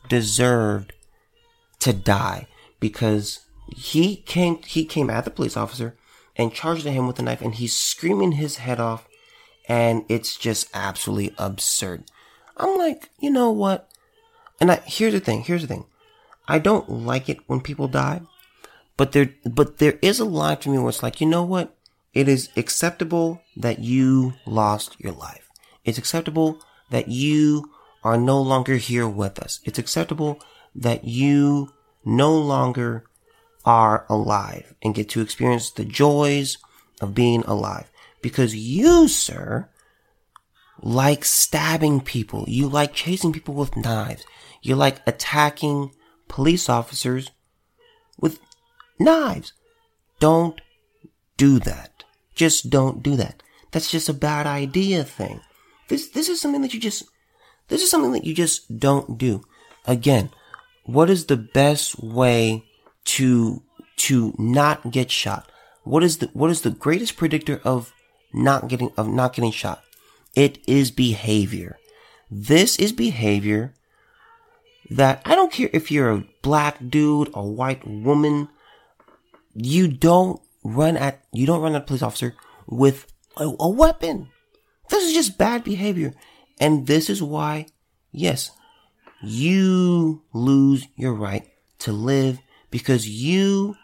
deserved 0.08 0.92
to 1.80 1.92
die 1.92 2.46
because 2.80 3.40
he 3.74 4.16
came, 4.16 4.62
he 4.62 4.84
came 4.84 5.10
at 5.10 5.24
the 5.24 5.30
police 5.30 5.56
officer 5.56 5.96
and 6.36 6.52
charged 6.52 6.86
at 6.86 6.92
him 6.92 7.06
with 7.06 7.18
a 7.18 7.22
knife 7.22 7.42
and 7.42 7.54
he's 7.54 7.74
screaming 7.74 8.32
his 8.32 8.56
head 8.56 8.80
off 8.80 9.08
and 9.68 10.04
it's 10.08 10.36
just 10.36 10.68
absolutely 10.74 11.34
absurd. 11.38 12.04
I'm 12.56 12.78
like, 12.78 13.10
you 13.18 13.30
know 13.30 13.50
what? 13.50 13.88
And 14.60 14.70
I, 14.70 14.76
here's 14.86 15.12
the 15.14 15.20
thing. 15.20 15.42
Here's 15.42 15.62
the 15.62 15.68
thing. 15.68 15.86
I 16.46 16.58
don't 16.58 16.88
like 16.88 17.28
it 17.28 17.38
when 17.46 17.60
people 17.60 17.88
die, 17.88 18.20
but 18.96 19.12
there, 19.12 19.34
but 19.44 19.78
there 19.78 19.98
is 20.02 20.20
a 20.20 20.24
line 20.24 20.58
to 20.58 20.68
me 20.68 20.78
where 20.78 20.90
it's 20.90 21.02
like, 21.02 21.20
you 21.20 21.26
know 21.26 21.42
what? 21.42 21.73
It 22.14 22.28
is 22.28 22.48
acceptable 22.56 23.42
that 23.56 23.80
you 23.80 24.34
lost 24.46 24.96
your 25.00 25.12
life. 25.12 25.50
It's 25.84 25.98
acceptable 25.98 26.60
that 26.90 27.08
you 27.08 27.70
are 28.04 28.16
no 28.16 28.40
longer 28.40 28.76
here 28.76 29.08
with 29.08 29.38
us. 29.38 29.60
It's 29.64 29.78
acceptable 29.78 30.40
that 30.74 31.04
you 31.04 31.72
no 32.04 32.36
longer 32.36 33.04
are 33.64 34.06
alive 34.08 34.74
and 34.82 34.94
get 34.94 35.08
to 35.10 35.20
experience 35.20 35.70
the 35.70 35.84
joys 35.84 36.58
of 37.00 37.14
being 37.14 37.42
alive. 37.44 37.90
Because 38.22 38.54
you, 38.54 39.08
sir, 39.08 39.68
like 40.80 41.24
stabbing 41.24 42.00
people. 42.00 42.44
You 42.46 42.68
like 42.68 42.94
chasing 42.94 43.32
people 43.32 43.54
with 43.54 43.76
knives. 43.76 44.24
You 44.62 44.76
like 44.76 45.00
attacking 45.06 45.92
police 46.28 46.68
officers 46.68 47.30
with 48.18 48.38
knives. 48.98 49.52
Don't 50.20 50.60
do 51.36 51.58
that. 51.60 51.93
Just 52.34 52.70
don't 52.70 53.02
do 53.02 53.16
that. 53.16 53.42
That's 53.70 53.90
just 53.90 54.08
a 54.08 54.14
bad 54.14 54.46
idea 54.46 55.04
thing. 55.04 55.40
This, 55.88 56.08
this 56.08 56.28
is 56.28 56.40
something 56.40 56.62
that 56.62 56.74
you 56.74 56.80
just, 56.80 57.04
this 57.68 57.82
is 57.82 57.90
something 57.90 58.12
that 58.12 58.24
you 58.24 58.34
just 58.34 58.78
don't 58.78 59.18
do. 59.18 59.42
Again, 59.86 60.30
what 60.84 61.10
is 61.10 61.26
the 61.26 61.36
best 61.36 62.02
way 62.02 62.64
to, 63.04 63.62
to 63.96 64.34
not 64.38 64.90
get 64.90 65.10
shot? 65.10 65.50
What 65.82 66.02
is 66.02 66.18
the, 66.18 66.26
what 66.32 66.50
is 66.50 66.62
the 66.62 66.70
greatest 66.70 67.16
predictor 67.16 67.60
of 67.64 67.92
not 68.32 68.68
getting, 68.68 68.92
of 68.96 69.08
not 69.08 69.34
getting 69.34 69.52
shot? 69.52 69.82
It 70.34 70.58
is 70.66 70.90
behavior. 70.90 71.78
This 72.30 72.78
is 72.78 72.92
behavior 72.92 73.74
that 74.90 75.22
I 75.24 75.34
don't 75.34 75.52
care 75.52 75.70
if 75.72 75.90
you're 75.90 76.10
a 76.10 76.24
black 76.42 76.78
dude, 76.88 77.30
a 77.34 77.44
white 77.44 77.86
woman, 77.86 78.48
you 79.54 79.88
don't 79.88 80.40
run 80.64 80.96
at, 80.96 81.22
you 81.32 81.46
don't 81.46 81.60
run 81.60 81.74
at 81.74 81.82
a 81.82 81.84
police 81.84 82.02
officer 82.02 82.34
with 82.66 83.06
a, 83.36 83.52
a 83.60 83.68
weapon. 83.68 84.30
This 84.88 85.04
is 85.04 85.12
just 85.12 85.38
bad 85.38 85.62
behavior. 85.62 86.14
And 86.58 86.86
this 86.86 87.10
is 87.10 87.22
why, 87.22 87.66
yes, 88.10 88.50
you 89.22 90.22
lose 90.32 90.88
your 90.96 91.12
right 91.12 91.46
to 91.80 91.92
live 91.92 92.38
because 92.70 93.08
you 93.08 93.76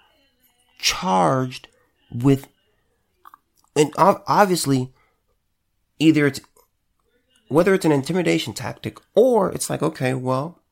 charged 0.78 1.68
with, 2.10 2.48
and 3.76 3.92
obviously, 3.96 4.92
either 5.98 6.26
it's, 6.26 6.40
whether 7.48 7.74
it's 7.74 7.84
an 7.84 7.92
intimidation 7.92 8.54
tactic 8.54 8.98
or 9.14 9.52
it's 9.52 9.68
like, 9.68 9.82
okay, 9.82 10.14
well, 10.14 10.62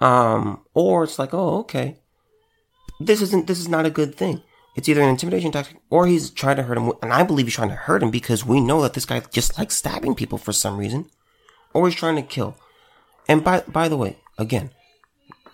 um, 0.00 0.62
or 0.74 1.04
it's 1.04 1.18
like, 1.18 1.34
oh, 1.34 1.58
okay. 1.58 1.99
This 3.00 3.22
isn't, 3.22 3.46
this 3.46 3.58
is 3.58 3.68
not 3.68 3.86
a 3.86 3.90
good 3.90 4.14
thing. 4.14 4.42
It's 4.76 4.88
either 4.88 5.00
an 5.00 5.08
intimidation 5.08 5.50
tactic 5.50 5.78
or 5.88 6.06
he's 6.06 6.30
trying 6.30 6.56
to 6.56 6.62
hurt 6.62 6.78
him. 6.78 6.92
And 7.02 7.12
I 7.12 7.22
believe 7.22 7.46
he's 7.46 7.54
trying 7.54 7.70
to 7.70 7.74
hurt 7.74 8.02
him 8.02 8.10
because 8.10 8.44
we 8.44 8.60
know 8.60 8.82
that 8.82 8.92
this 8.92 9.06
guy 9.06 9.20
just 9.20 9.58
likes 9.58 9.76
stabbing 9.76 10.14
people 10.14 10.38
for 10.38 10.52
some 10.52 10.76
reason. 10.76 11.06
Or 11.72 11.86
he's 11.88 11.96
trying 11.96 12.16
to 12.16 12.22
kill. 12.22 12.56
And 13.28 13.42
by, 13.42 13.60
by 13.62 13.88
the 13.88 13.96
way, 13.96 14.18
again, 14.38 14.70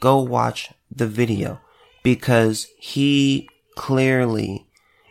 go 0.01 0.19
watch 0.19 0.73
the 0.91 1.07
video 1.07 1.61
because 2.03 2.67
he 2.79 3.49
clearly, 3.75 4.67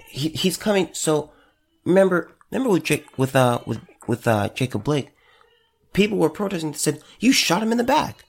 he, 0.07 0.29
he's 0.29 0.57
coming. 0.57 0.89
So 0.91 1.31
remember, 1.83 2.31
remember 2.51 2.71
with 2.71 2.83
Jake, 2.83 3.05
with, 3.17 3.35
uh, 3.35 3.59
with, 3.65 3.81
with, 4.07 4.27
uh, 4.27 4.49
Jacob 4.49 4.83
Blake, 4.83 5.11
people 5.93 6.17
were 6.17 6.29
protesting 6.29 6.69
and 6.69 6.77
said, 6.77 7.01
you 7.19 7.31
shot 7.31 7.63
him 7.63 7.71
in 7.71 7.77
the 7.77 7.83
back. 7.83 8.25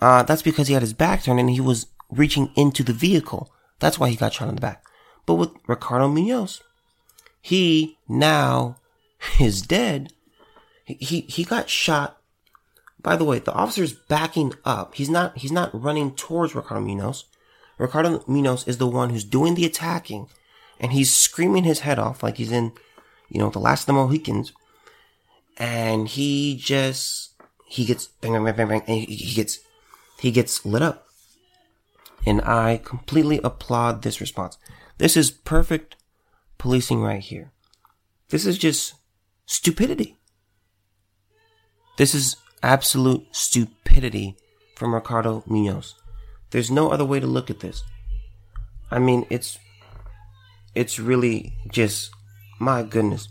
Uh, 0.00 0.22
that's 0.22 0.42
because 0.42 0.68
he 0.68 0.74
had 0.74 0.82
his 0.82 0.92
back 0.92 1.22
turned 1.22 1.40
and 1.40 1.50
he 1.50 1.60
was 1.60 1.86
reaching 2.14 2.50
into 2.56 2.82
the 2.82 2.92
vehicle. 2.92 3.52
That's 3.78 3.98
why 3.98 4.08
he 4.08 4.16
got 4.16 4.32
shot 4.32 4.48
in 4.48 4.54
the 4.54 4.60
back. 4.60 4.84
But 5.26 5.34
with 5.34 5.50
Ricardo 5.66 6.08
Munoz, 6.08 6.62
he 7.40 7.98
now 8.08 8.76
is 9.40 9.62
dead. 9.62 10.12
He, 10.84 10.94
he, 10.94 11.20
he 11.22 11.44
got 11.44 11.68
shot. 11.68 12.18
By 13.00 13.16
the 13.16 13.24
way, 13.24 13.38
the 13.38 13.52
officer's 13.52 13.92
backing 13.92 14.54
up. 14.64 14.94
He's 14.94 15.10
not, 15.10 15.36
he's 15.38 15.52
not 15.52 15.70
running 15.78 16.14
towards 16.14 16.54
Ricardo 16.54 16.84
Munoz. 16.84 17.24
Ricardo 17.78 18.24
Munoz 18.26 18.66
is 18.66 18.78
the 18.78 18.86
one 18.86 19.10
who's 19.10 19.24
doing 19.24 19.54
the 19.54 19.66
attacking 19.66 20.28
and 20.80 20.92
he's 20.92 21.12
screaming 21.12 21.64
his 21.64 21.80
head 21.80 21.98
off 21.98 22.22
like 22.22 22.36
he's 22.36 22.52
in, 22.52 22.72
you 23.28 23.38
know, 23.38 23.50
the 23.50 23.58
last 23.58 23.82
of 23.82 23.86
the 23.86 23.92
Mohicans. 23.94 24.52
And 25.56 26.08
he 26.08 26.56
just, 26.56 27.34
he 27.66 27.84
gets 27.84 28.06
bang, 28.06 28.32
bang, 28.32 28.44
bang, 28.44 28.54
bang, 28.54 28.68
bang, 28.68 28.82
and 28.86 28.96
he, 28.98 29.14
he 29.14 29.34
gets 29.34 29.60
he 30.20 30.30
gets 30.30 30.64
lit 30.64 30.82
up. 30.82 31.03
And 32.26 32.40
I 32.42 32.80
completely 32.82 33.40
applaud 33.44 34.02
this 34.02 34.20
response. 34.20 34.58
This 34.98 35.16
is 35.16 35.30
perfect 35.30 35.96
policing 36.58 37.02
right 37.02 37.20
here. 37.20 37.52
This 38.30 38.46
is 38.46 38.56
just 38.58 38.94
stupidity. 39.46 40.16
This 41.98 42.14
is 42.14 42.36
absolute 42.62 43.26
stupidity 43.32 44.36
from 44.76 44.94
Ricardo 44.94 45.44
Munoz. 45.46 45.94
There's 46.50 46.70
no 46.70 46.90
other 46.90 47.04
way 47.04 47.20
to 47.20 47.26
look 47.26 47.50
at 47.50 47.60
this. 47.60 47.82
I 48.90 48.98
mean, 48.98 49.26
it's 49.30 49.58
it's 50.74 50.98
really 50.98 51.52
just 51.70 52.10
my 52.58 52.82
goodness. 52.82 53.28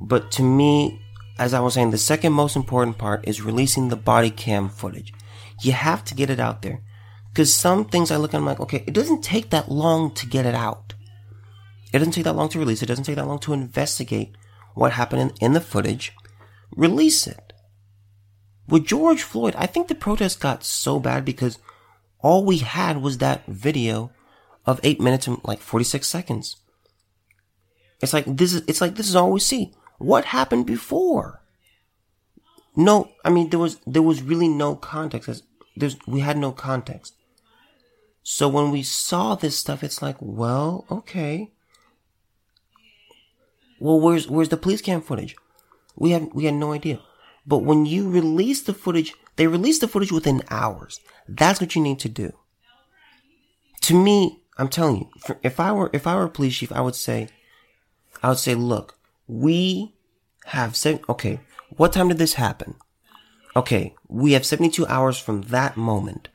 But 0.00 0.30
to 0.32 0.42
me, 0.42 1.00
as 1.38 1.54
I 1.54 1.60
was 1.60 1.74
saying, 1.74 1.90
the 1.90 1.98
second 1.98 2.32
most 2.32 2.56
important 2.56 2.98
part 2.98 3.26
is 3.26 3.42
releasing 3.42 3.88
the 3.88 3.96
body 3.96 4.30
cam 4.30 4.68
footage. 4.68 5.12
You 5.60 5.72
have 5.72 6.04
to 6.06 6.14
get 6.14 6.30
it 6.30 6.40
out 6.40 6.62
there. 6.62 6.82
Because 7.32 7.52
some 7.52 7.86
things 7.86 8.10
I 8.10 8.16
look 8.16 8.34
at, 8.34 8.38
I'm 8.38 8.44
like, 8.44 8.60
okay, 8.60 8.84
it 8.86 8.92
doesn't 8.92 9.22
take 9.22 9.50
that 9.50 9.70
long 9.70 10.12
to 10.14 10.26
get 10.26 10.44
it 10.44 10.54
out. 10.54 10.92
It 11.92 11.98
doesn't 11.98 12.12
take 12.12 12.24
that 12.24 12.36
long 12.36 12.50
to 12.50 12.58
release. 12.58 12.82
It 12.82 12.86
doesn't 12.86 13.04
take 13.04 13.16
that 13.16 13.26
long 13.26 13.38
to 13.40 13.54
investigate 13.54 14.34
what 14.74 14.92
happened 14.92 15.22
in, 15.22 15.46
in 15.46 15.52
the 15.52 15.60
footage. 15.60 16.12
Release 16.76 17.26
it. 17.26 17.52
With 18.68 18.86
George 18.86 19.22
Floyd, 19.22 19.54
I 19.56 19.66
think 19.66 19.88
the 19.88 19.94
protest 19.94 20.40
got 20.40 20.64
so 20.64 21.00
bad 21.00 21.24
because 21.24 21.58
all 22.20 22.44
we 22.44 22.58
had 22.58 23.02
was 23.02 23.18
that 23.18 23.46
video 23.46 24.10
of 24.66 24.80
8 24.82 25.00
minutes 25.00 25.26
and 25.26 25.38
like 25.44 25.60
46 25.60 26.06
seconds. 26.06 26.56
It's 28.00 28.12
like 28.12 28.24
this 28.26 28.52
is 28.52 28.62
it's 28.66 28.80
like 28.80 28.96
this 28.96 29.08
is 29.08 29.16
all 29.16 29.30
we 29.30 29.40
see. 29.40 29.72
What 29.98 30.26
happened 30.26 30.66
before? 30.66 31.40
No, 32.74 33.10
I 33.24 33.30
mean 33.30 33.50
there 33.50 33.60
was 33.60 33.78
there 33.86 34.02
was 34.02 34.22
really 34.22 34.48
no 34.48 34.74
context. 34.74 35.44
There's 35.76 35.96
we 36.06 36.20
had 36.20 36.36
no 36.36 36.50
context. 36.50 37.14
So 38.22 38.48
when 38.48 38.70
we 38.70 38.82
saw 38.82 39.34
this 39.34 39.58
stuff, 39.58 39.82
it's 39.82 40.00
like, 40.00 40.16
well, 40.20 40.86
okay. 40.90 41.50
Well, 43.80 44.00
where's 44.00 44.28
where's 44.28 44.48
the 44.48 44.56
police 44.56 44.80
cam 44.80 45.00
footage? 45.00 45.34
We 45.96 46.12
had 46.12 46.32
we 46.32 46.44
had 46.44 46.54
no 46.54 46.72
idea. 46.72 47.00
But 47.44 47.58
when 47.58 47.84
you 47.84 48.08
release 48.08 48.62
the 48.62 48.74
footage, 48.74 49.14
they 49.36 49.48
release 49.48 49.80
the 49.80 49.88
footage 49.88 50.12
within 50.12 50.42
hours. 50.50 51.00
That's 51.28 51.60
what 51.60 51.74
you 51.74 51.82
need 51.82 51.98
to 52.00 52.08
do. 52.08 52.32
To 53.82 54.00
me, 54.00 54.40
I'm 54.56 54.68
telling 54.68 54.98
you, 54.98 55.36
if 55.42 55.58
I 55.58 55.72
were 55.72 55.90
if 55.92 56.06
I 56.06 56.14
were 56.14 56.24
a 56.24 56.30
police 56.30 56.56
chief, 56.56 56.70
I 56.70 56.80
would 56.80 56.94
say, 56.94 57.28
I 58.22 58.28
would 58.28 58.38
say, 58.38 58.54
look, 58.54 58.96
we 59.26 59.96
have 60.46 60.76
said, 60.76 61.00
okay, 61.08 61.40
what 61.76 61.92
time 61.92 62.08
did 62.08 62.18
this 62.18 62.34
happen? 62.34 62.76
Okay, 63.56 63.94
we 64.08 64.32
have 64.32 64.46
72 64.46 64.86
hours 64.86 65.18
from 65.18 65.42
that 65.42 65.76
moment 65.76 66.28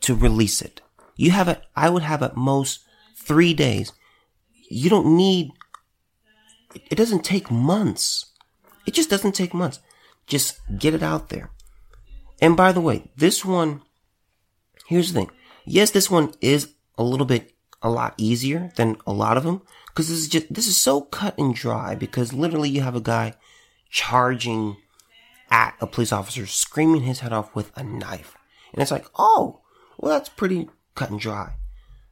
to 0.00 0.14
release 0.14 0.60
it. 0.60 0.80
You 1.18 1.32
have 1.32 1.48
it, 1.48 1.60
I 1.74 1.90
would 1.90 2.04
have 2.04 2.22
at 2.22 2.36
most 2.36 2.84
three 3.16 3.52
days. 3.52 3.92
You 4.70 4.88
don't 4.88 5.16
need, 5.16 5.50
it 6.74 6.94
doesn't 6.94 7.24
take 7.24 7.50
months. 7.50 8.32
It 8.86 8.94
just 8.94 9.10
doesn't 9.10 9.34
take 9.34 9.52
months. 9.52 9.80
Just 10.28 10.60
get 10.78 10.94
it 10.94 11.02
out 11.02 11.28
there. 11.28 11.50
And 12.40 12.56
by 12.56 12.70
the 12.70 12.80
way, 12.80 13.10
this 13.16 13.44
one, 13.44 13.82
here's 14.86 15.12
the 15.12 15.18
thing. 15.18 15.30
Yes, 15.64 15.90
this 15.90 16.08
one 16.08 16.34
is 16.40 16.74
a 16.96 17.02
little 17.02 17.26
bit, 17.26 17.52
a 17.82 17.90
lot 17.90 18.14
easier 18.16 18.70
than 18.76 18.96
a 19.04 19.12
lot 19.12 19.36
of 19.36 19.42
them. 19.42 19.62
Cause 19.94 20.08
this 20.08 20.18
is 20.18 20.28
just, 20.28 20.54
this 20.54 20.68
is 20.68 20.76
so 20.76 21.00
cut 21.00 21.36
and 21.36 21.52
dry 21.52 21.96
because 21.96 22.32
literally 22.32 22.70
you 22.70 22.82
have 22.82 22.94
a 22.94 23.00
guy 23.00 23.34
charging 23.90 24.76
at 25.50 25.74
a 25.80 25.86
police 25.88 26.12
officer, 26.12 26.46
screaming 26.46 27.02
his 27.02 27.20
head 27.20 27.32
off 27.32 27.56
with 27.56 27.72
a 27.76 27.82
knife. 27.82 28.36
And 28.72 28.80
it's 28.80 28.92
like, 28.92 29.06
oh, 29.18 29.62
well, 29.98 30.12
that's 30.12 30.28
pretty 30.28 30.68
cut 30.98 31.10
and 31.10 31.20
dry. 31.20 31.54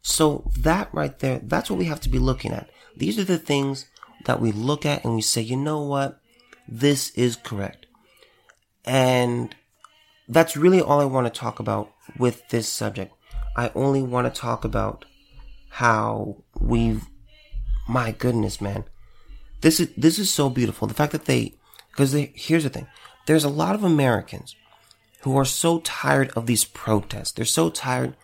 So 0.02 0.50
that 0.58 0.88
right 0.92 1.18
there, 1.18 1.40
that's 1.42 1.68
what 1.68 1.78
we 1.78 1.86
have 1.86 2.00
to 2.02 2.08
be 2.08 2.18
looking 2.18 2.52
at. 2.52 2.70
These 2.96 3.18
are 3.18 3.24
the 3.24 3.38
things 3.38 3.86
that 4.24 4.40
we 4.40 4.52
look 4.52 4.86
at 4.86 5.04
and 5.04 5.14
we 5.14 5.22
say, 5.22 5.40
you 5.40 5.56
know 5.56 5.82
what? 5.82 6.20
This 6.68 7.10
is 7.10 7.36
correct. 7.36 7.86
And 8.84 9.54
that's 10.28 10.56
really 10.56 10.80
all 10.80 11.00
I 11.00 11.04
want 11.04 11.26
to 11.26 11.40
talk 11.40 11.58
about 11.58 11.92
with 12.18 12.48
this 12.48 12.68
subject. 12.68 13.12
I 13.56 13.72
only 13.74 14.02
want 14.02 14.32
to 14.32 14.40
talk 14.40 14.64
about 14.64 15.04
how 15.70 16.44
we've, 16.58 17.04
my 17.88 18.12
goodness, 18.12 18.60
man. 18.60 18.84
This 19.60 19.80
is, 19.80 19.90
this 19.96 20.18
is 20.18 20.32
so 20.32 20.48
beautiful. 20.48 20.86
The 20.86 20.94
fact 20.94 21.12
that 21.12 21.24
they, 21.24 21.54
because 21.90 22.12
here's 22.34 22.62
the 22.64 22.70
thing. 22.70 22.86
There's 23.26 23.44
a 23.44 23.48
lot 23.48 23.74
of 23.74 23.82
Americans 23.82 24.54
who 25.22 25.36
are 25.36 25.44
so 25.44 25.80
tired 25.80 26.30
of 26.36 26.46
these 26.46 26.64
protests. 26.64 27.32
They're 27.32 27.44
so 27.44 27.70
tired 27.70 28.14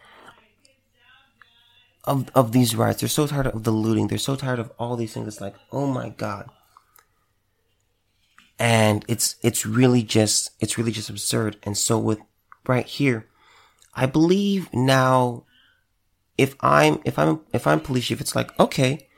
of, 2.05 2.29
of 2.35 2.53
these 2.53 2.75
riots. 2.75 3.01
They're 3.01 3.09
so 3.09 3.27
tired 3.27 3.47
of 3.47 3.65
the 3.65 3.71
looting. 3.71 4.09
They're 4.09 4.19
so 4.19 4.37
tired 4.37 4.59
of 4.59 4.73
all 4.79 4.97
these 4.97 5.13
things. 5.13 5.29
It's 5.29 5.41
like, 5.41 5.55
oh 5.71 5.87
my 5.87 6.11
God. 6.11 6.51
And 8.59 9.05
it's, 9.09 9.37
it's 9.43 9.67
really 9.67 10.03
just, 10.03 10.51
it's 10.61 10.79
really 10.79 10.93
just 10.93 11.11
absurd. 11.11 11.57
And 11.63 11.77
so 11.77 11.99
with 11.99 12.21
right 12.67 12.87
here, 12.87 13.27
I 13.95 14.07
believe 14.07 14.73
now, 14.73 15.45
if 16.39 16.55
I'm, 16.61 17.01
if 17.05 17.19
I'm, 17.19 17.41
if 17.53 17.67
I'm 17.67 17.81
police 17.81 18.07
chief, 18.07 18.21
it's 18.21 18.37
like, 18.37 18.59
okay, 18.59 19.09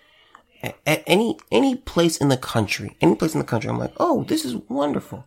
at 0.62 1.02
any, 1.06 1.38
any 1.50 1.76
place 1.76 2.16
in 2.16 2.28
the 2.28 2.36
country, 2.36 2.96
any 3.00 3.14
place 3.14 3.34
in 3.34 3.38
the 3.38 3.46
country, 3.46 3.68
I'm 3.68 3.78
like, 3.78 3.92
oh, 3.98 4.24
this 4.24 4.44
is 4.44 4.56
wonderful. 4.68 5.26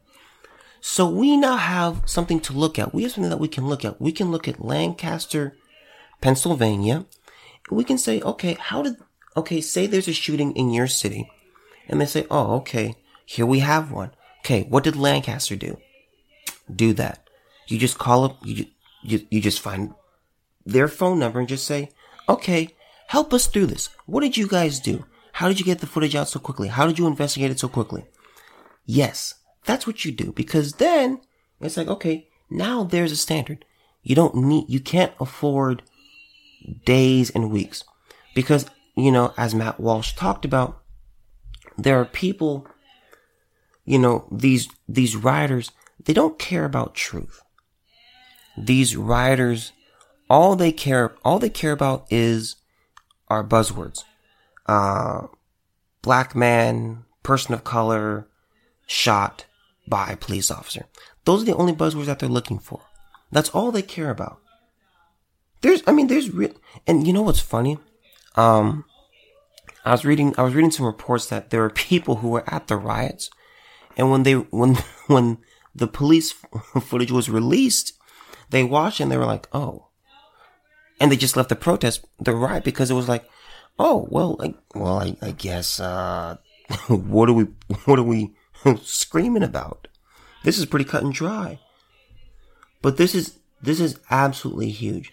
So 0.82 1.08
we 1.08 1.38
now 1.38 1.58
have 1.58 2.02
something 2.06 2.40
to 2.42 2.54
look 2.54 2.80
at. 2.80 2.94
We 2.94 3.04
have 3.04 3.12
something 3.12 3.30
that 3.30 3.40
we 3.40 3.48
can 3.48 3.68
look 3.68 3.86
at. 3.86 4.02
We 4.02 4.12
can 4.12 4.32
look 4.32 4.48
at 4.48 4.64
Lancaster, 4.64 5.56
Pennsylvania, 6.22 7.06
we 7.70 7.84
can 7.84 7.98
say, 7.98 8.22
okay, 8.22 8.58
how 8.60 8.82
did, 8.82 8.96
okay, 9.36 9.62
say 9.62 9.88
there's 9.88 10.08
a 10.08 10.14
shooting 10.14 10.56
in 10.56 10.72
your 10.72 10.88
city. 10.88 11.30
And 11.88 12.02
they 12.02 12.06
say, 12.06 12.26
oh, 12.30 12.56
okay, 12.58 12.96
here 13.26 13.46
we 13.46 13.60
have 13.60 13.92
one. 13.92 14.12
Okay, 14.40 14.64
what 14.64 14.84
did 14.84 14.96
Lancaster 14.96 15.56
do? 15.56 15.78
Do 16.74 16.94
that. 16.94 17.28
You 17.68 17.78
just 17.78 17.98
call 17.98 18.24
up, 18.24 18.38
you, 18.44 18.66
you, 19.04 19.26
you 19.30 19.42
just 19.42 19.60
find 19.60 19.94
their 20.66 20.88
phone 20.88 21.20
number 21.20 21.40
and 21.40 21.48
just 21.48 21.66
say, 21.66 21.92
okay, 22.28 22.70
help 23.08 23.34
us 23.34 23.48
through 23.48 23.68
this. 23.68 23.90
What 24.06 24.22
did 24.22 24.38
you 24.38 24.48
guys 24.48 24.80
do? 24.80 25.06
How 25.34 25.48
did 25.48 25.60
you 25.60 25.66
get 25.66 25.80
the 25.80 25.88
footage 25.88 26.16
out 26.16 26.30
so 26.30 26.40
quickly? 26.40 26.68
How 26.68 26.88
did 26.88 26.98
you 26.98 27.08
investigate 27.08 27.52
it 27.52 27.60
so 27.60 27.68
quickly? 27.68 28.06
Yes, 28.86 29.36
that's 29.66 29.86
what 29.86 30.04
you 30.06 30.12
do 30.12 30.32
because 30.32 30.74
then 30.74 31.22
it's 31.62 31.78
like, 31.78 31.88
okay, 31.88 32.28
now 32.50 32.84
there's 32.84 33.12
a 33.12 33.18
standard. 33.18 33.66
You 34.04 34.16
don't 34.16 34.36
need, 34.36 34.70
you 34.70 34.80
can't 34.80 35.12
afford 35.20 35.84
days 36.86 37.30
and 37.30 37.52
weeks. 37.52 37.84
Because, 38.36 38.66
you 38.96 39.12
know, 39.12 39.34
as 39.38 39.56
Matt 39.56 39.80
Walsh 39.80 40.14
talked 40.14 40.46
about, 40.46 40.82
there 41.78 42.00
are 42.00 42.06
people, 42.06 42.68
you 43.86 44.00
know, 44.00 44.28
these, 44.32 44.68
these 44.88 45.16
rioters, 45.16 45.72
they 46.06 46.14
don't 46.14 46.40
care 46.40 46.66
about 46.66 46.96
truth. 46.96 47.42
These 48.58 48.96
rioters, 48.96 49.72
all 50.30 50.56
they 50.56 50.72
care, 50.72 51.16
all 51.24 51.40
they 51.40 51.50
care 51.50 51.72
about 51.72 52.06
is 52.10 52.56
our 53.28 53.44
buzzwords. 53.44 54.04
Uh, 54.66 55.28
black 56.02 56.36
man, 56.36 57.06
person 57.24 57.54
of 57.54 57.64
color, 57.64 58.28
shot 58.88 59.46
by 59.88 60.16
police 60.16 60.50
officer. 60.50 60.86
Those 61.26 61.44
are 61.44 61.46
the 61.46 61.56
only 61.56 61.74
buzzwords 61.74 62.06
that 62.06 62.20
they're 62.20 62.30
looking 62.30 62.60
for. 62.60 62.82
That's 63.32 63.50
all 63.50 63.72
they 63.72 63.82
care 63.82 64.10
about. 64.10 64.40
There's, 65.62 65.82
I 65.88 65.92
mean, 65.92 66.08
there's 66.08 66.30
real, 66.30 66.52
and 66.86 67.08
you 67.08 67.14
know 67.14 67.24
what's 67.24 67.40
funny? 67.40 67.80
Um, 68.36 68.86
I 69.84 69.92
was 69.92 70.06
reading, 70.06 70.36
I 70.38 70.44
was 70.44 70.54
reading 70.54 70.72
some 70.72 70.86
reports 70.86 71.28
that 71.28 71.50
there 71.50 71.62
were 71.62 71.70
people 71.70 72.18
who 72.18 72.30
were 72.30 72.44
at 72.48 72.68
the 72.68 72.78
riots, 72.78 73.30
and 73.96 74.12
when 74.12 74.24
they, 74.24 74.34
when, 74.34 74.76
when 75.08 75.40
the 75.74 75.88
police 75.88 76.32
footage 76.82 77.12
was 77.12 77.30
released, 77.30 77.94
they 78.50 78.64
watched 78.64 79.00
and 79.00 79.12
they 79.12 79.18
were 79.18 79.26
like, 79.26 79.48
oh, 79.52 79.88
and 81.00 81.12
they 81.12 81.18
just 81.18 81.36
left 81.36 81.50
the 81.50 81.56
protest, 81.56 82.06
the 82.20 82.36
riot, 82.36 82.64
because 82.64 82.92
it 82.92 82.96
was 82.96 83.10
like, 83.10 83.28
oh, 83.80 84.08
well, 84.12 84.36
like, 84.40 84.56
well, 84.76 85.00
I, 85.00 85.16
I 85.22 85.32
guess, 85.32 85.80
uh, 85.80 86.38
what 86.88 87.30
are 87.30 87.34
we, 87.34 87.46
what 87.86 88.00
are 88.00 88.04
we 88.04 88.36
screaming 88.82 89.44
about? 89.44 89.88
This 90.44 90.60
is 90.60 90.66
pretty 90.66 90.86
cut 90.86 91.04
and 91.04 91.14
dry. 91.14 91.60
But 92.82 92.98
this 92.98 93.16
is, 93.16 93.40
this 93.62 93.80
is 93.80 94.00
absolutely 94.10 94.70
huge 94.70 95.12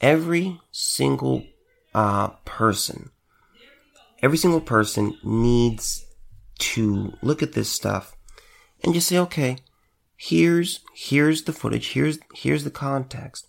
every 0.00 0.60
single 0.70 1.44
uh, 1.94 2.28
person, 2.44 3.10
every 4.22 4.38
single 4.38 4.60
person 4.60 5.16
needs 5.22 6.06
to 6.58 7.14
look 7.22 7.42
at 7.42 7.52
this 7.52 7.70
stuff 7.70 8.16
and 8.82 8.94
just 8.94 9.08
say, 9.08 9.18
okay, 9.18 9.58
here's 10.16 10.80
here's 10.94 11.44
the 11.44 11.52
footage, 11.52 11.92
here's 11.92 12.18
here's 12.34 12.64
the 12.64 12.70
context. 12.70 13.48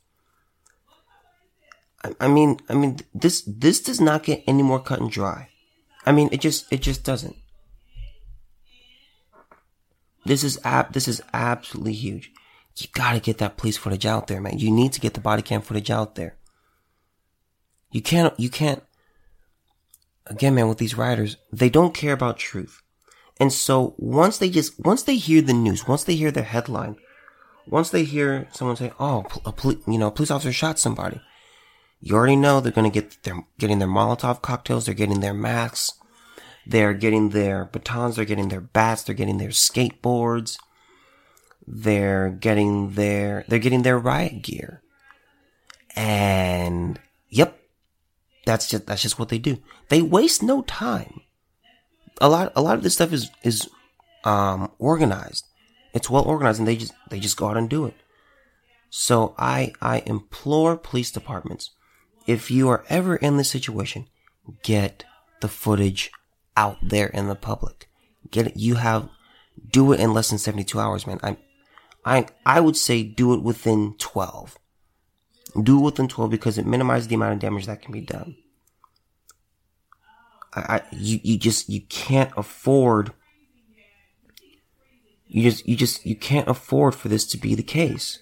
I, 2.03 2.13
I 2.21 2.27
mean, 2.27 2.59
I 2.69 2.73
mean, 2.73 2.99
this 3.13 3.43
this 3.45 3.81
does 3.81 4.01
not 4.01 4.23
get 4.23 4.43
any 4.47 4.63
more 4.63 4.79
cut 4.79 5.01
and 5.01 5.11
dry. 5.11 5.49
I 6.05 6.11
mean, 6.11 6.29
it 6.31 6.41
just 6.41 6.71
it 6.71 6.81
just 6.81 7.03
doesn't. 7.03 7.35
This 10.25 10.43
is 10.43 10.59
ab- 10.63 10.93
this 10.93 11.07
is 11.07 11.21
absolutely 11.33 11.93
huge. 11.93 12.31
You 12.77 12.87
gotta 12.93 13.19
get 13.19 13.37
that 13.39 13.57
police 13.57 13.77
footage 13.77 14.05
out 14.05 14.27
there, 14.27 14.41
man. 14.41 14.57
You 14.57 14.71
need 14.71 14.93
to 14.93 15.01
get 15.01 15.13
the 15.13 15.19
body 15.19 15.41
cam 15.41 15.61
footage 15.61 15.91
out 15.91 16.15
there. 16.15 16.37
You 17.91 18.01
can't, 18.01 18.37
you 18.39 18.49
can't, 18.49 18.83
again, 20.27 20.55
man, 20.55 20.69
with 20.69 20.77
these 20.77 20.95
writers, 20.95 21.37
they 21.51 21.69
don't 21.69 21.93
care 21.93 22.13
about 22.13 22.37
truth. 22.37 22.81
And 23.39 23.51
so 23.51 23.95
once 23.97 24.37
they 24.37 24.49
just, 24.49 24.79
once 24.79 25.03
they 25.03 25.15
hear 25.15 25.41
the 25.41 25.53
news, 25.53 25.87
once 25.87 26.03
they 26.03 26.15
hear 26.15 26.31
the 26.31 26.43
headline, 26.43 26.95
once 27.67 27.89
they 27.89 28.03
hear 28.03 28.47
someone 28.51 28.75
say, 28.75 28.91
"Oh, 28.99 29.25
a 29.45 29.53
you 29.89 29.97
know, 29.97 30.07
a 30.07 30.11
police 30.11 30.31
officer 30.31 30.51
shot 30.51 30.79
somebody," 30.79 31.21
you 31.99 32.15
already 32.15 32.35
know 32.35 32.59
they're 32.59 32.71
going 32.71 32.89
to 32.89 33.01
get 33.01 33.23
their 33.23 33.43
getting 33.57 33.79
their 33.79 33.87
Molotov 33.87 34.41
cocktails, 34.41 34.85
they're 34.85 34.95
getting 34.95 35.21
their 35.21 35.33
masks, 35.33 35.93
they're 36.65 36.93
getting 36.93 37.29
their 37.29 37.65
batons, 37.65 38.15
they're 38.15 38.25
getting 38.25 38.49
their 38.49 38.61
bats, 38.61 39.03
they're 39.03 39.15
getting 39.15 39.37
their 39.37 39.49
skateboards, 39.49 40.57
they're 41.65 42.29
getting 42.29 42.91
their 42.91 43.45
they're 43.47 43.59
getting 43.59 43.83
their 43.83 43.97
riot 43.97 44.41
gear, 44.41 44.81
and 45.95 46.99
yep, 47.29 47.60
that's 48.45 48.69
just 48.69 48.87
that's 48.87 49.01
just 49.01 49.19
what 49.19 49.29
they 49.29 49.39
do. 49.39 49.57
They 49.89 50.01
waste 50.01 50.43
no 50.43 50.61
time. 50.63 51.21
A 52.19 52.29
lot 52.29 52.51
a 52.55 52.61
lot 52.61 52.75
of 52.75 52.83
this 52.83 52.93
stuff 52.95 53.13
is 53.13 53.29
is 53.43 53.69
um 54.23 54.71
organized 54.77 55.45
it's 55.93 56.09
well 56.09 56.23
organized 56.23 56.59
and 56.59 56.67
they 56.67 56.75
just, 56.75 56.93
they 57.09 57.19
just 57.19 57.37
go 57.37 57.49
out 57.49 57.57
and 57.57 57.69
do 57.69 57.85
it. 57.85 57.95
So 58.89 59.35
I, 59.37 59.73
I 59.81 60.03
implore 60.05 60.77
police 60.77 61.11
departments, 61.11 61.71
if 62.27 62.51
you 62.51 62.69
are 62.69 62.85
ever 62.89 63.15
in 63.15 63.37
this 63.37 63.49
situation, 63.49 64.07
get 64.63 65.05
the 65.41 65.47
footage 65.47 66.11
out 66.57 66.77
there 66.81 67.07
in 67.07 67.27
the 67.27 67.35
public. 67.35 67.89
Get 68.29 68.47
it. 68.47 68.57
You 68.57 68.75
have, 68.75 69.09
do 69.71 69.91
it 69.91 69.99
in 69.99 70.13
less 70.13 70.29
than 70.29 70.37
72 70.37 70.79
hours, 70.79 71.07
man. 71.07 71.19
I, 71.23 71.37
I, 72.05 72.27
I 72.45 72.59
would 72.59 72.77
say 72.77 73.03
do 73.03 73.33
it 73.33 73.43
within 73.43 73.95
12. 73.97 74.57
Do 75.61 75.79
it 75.79 75.81
within 75.81 76.07
12 76.07 76.29
because 76.29 76.57
it 76.57 76.65
minimizes 76.65 77.07
the 77.07 77.15
amount 77.15 77.33
of 77.33 77.39
damage 77.39 77.65
that 77.65 77.81
can 77.81 77.91
be 77.91 78.01
done. 78.01 78.35
I, 80.53 80.59
I 80.61 80.81
you, 80.91 81.19
you 81.23 81.37
just, 81.37 81.69
you 81.69 81.81
can't 81.81 82.31
afford 82.37 83.13
you 85.33 85.49
just, 85.49 85.65
you 85.65 85.77
just, 85.77 86.05
you 86.05 86.17
can't 86.17 86.49
afford 86.49 86.93
for 86.93 87.07
this 87.07 87.25
to 87.27 87.37
be 87.37 87.55
the 87.55 87.63
case. 87.63 88.19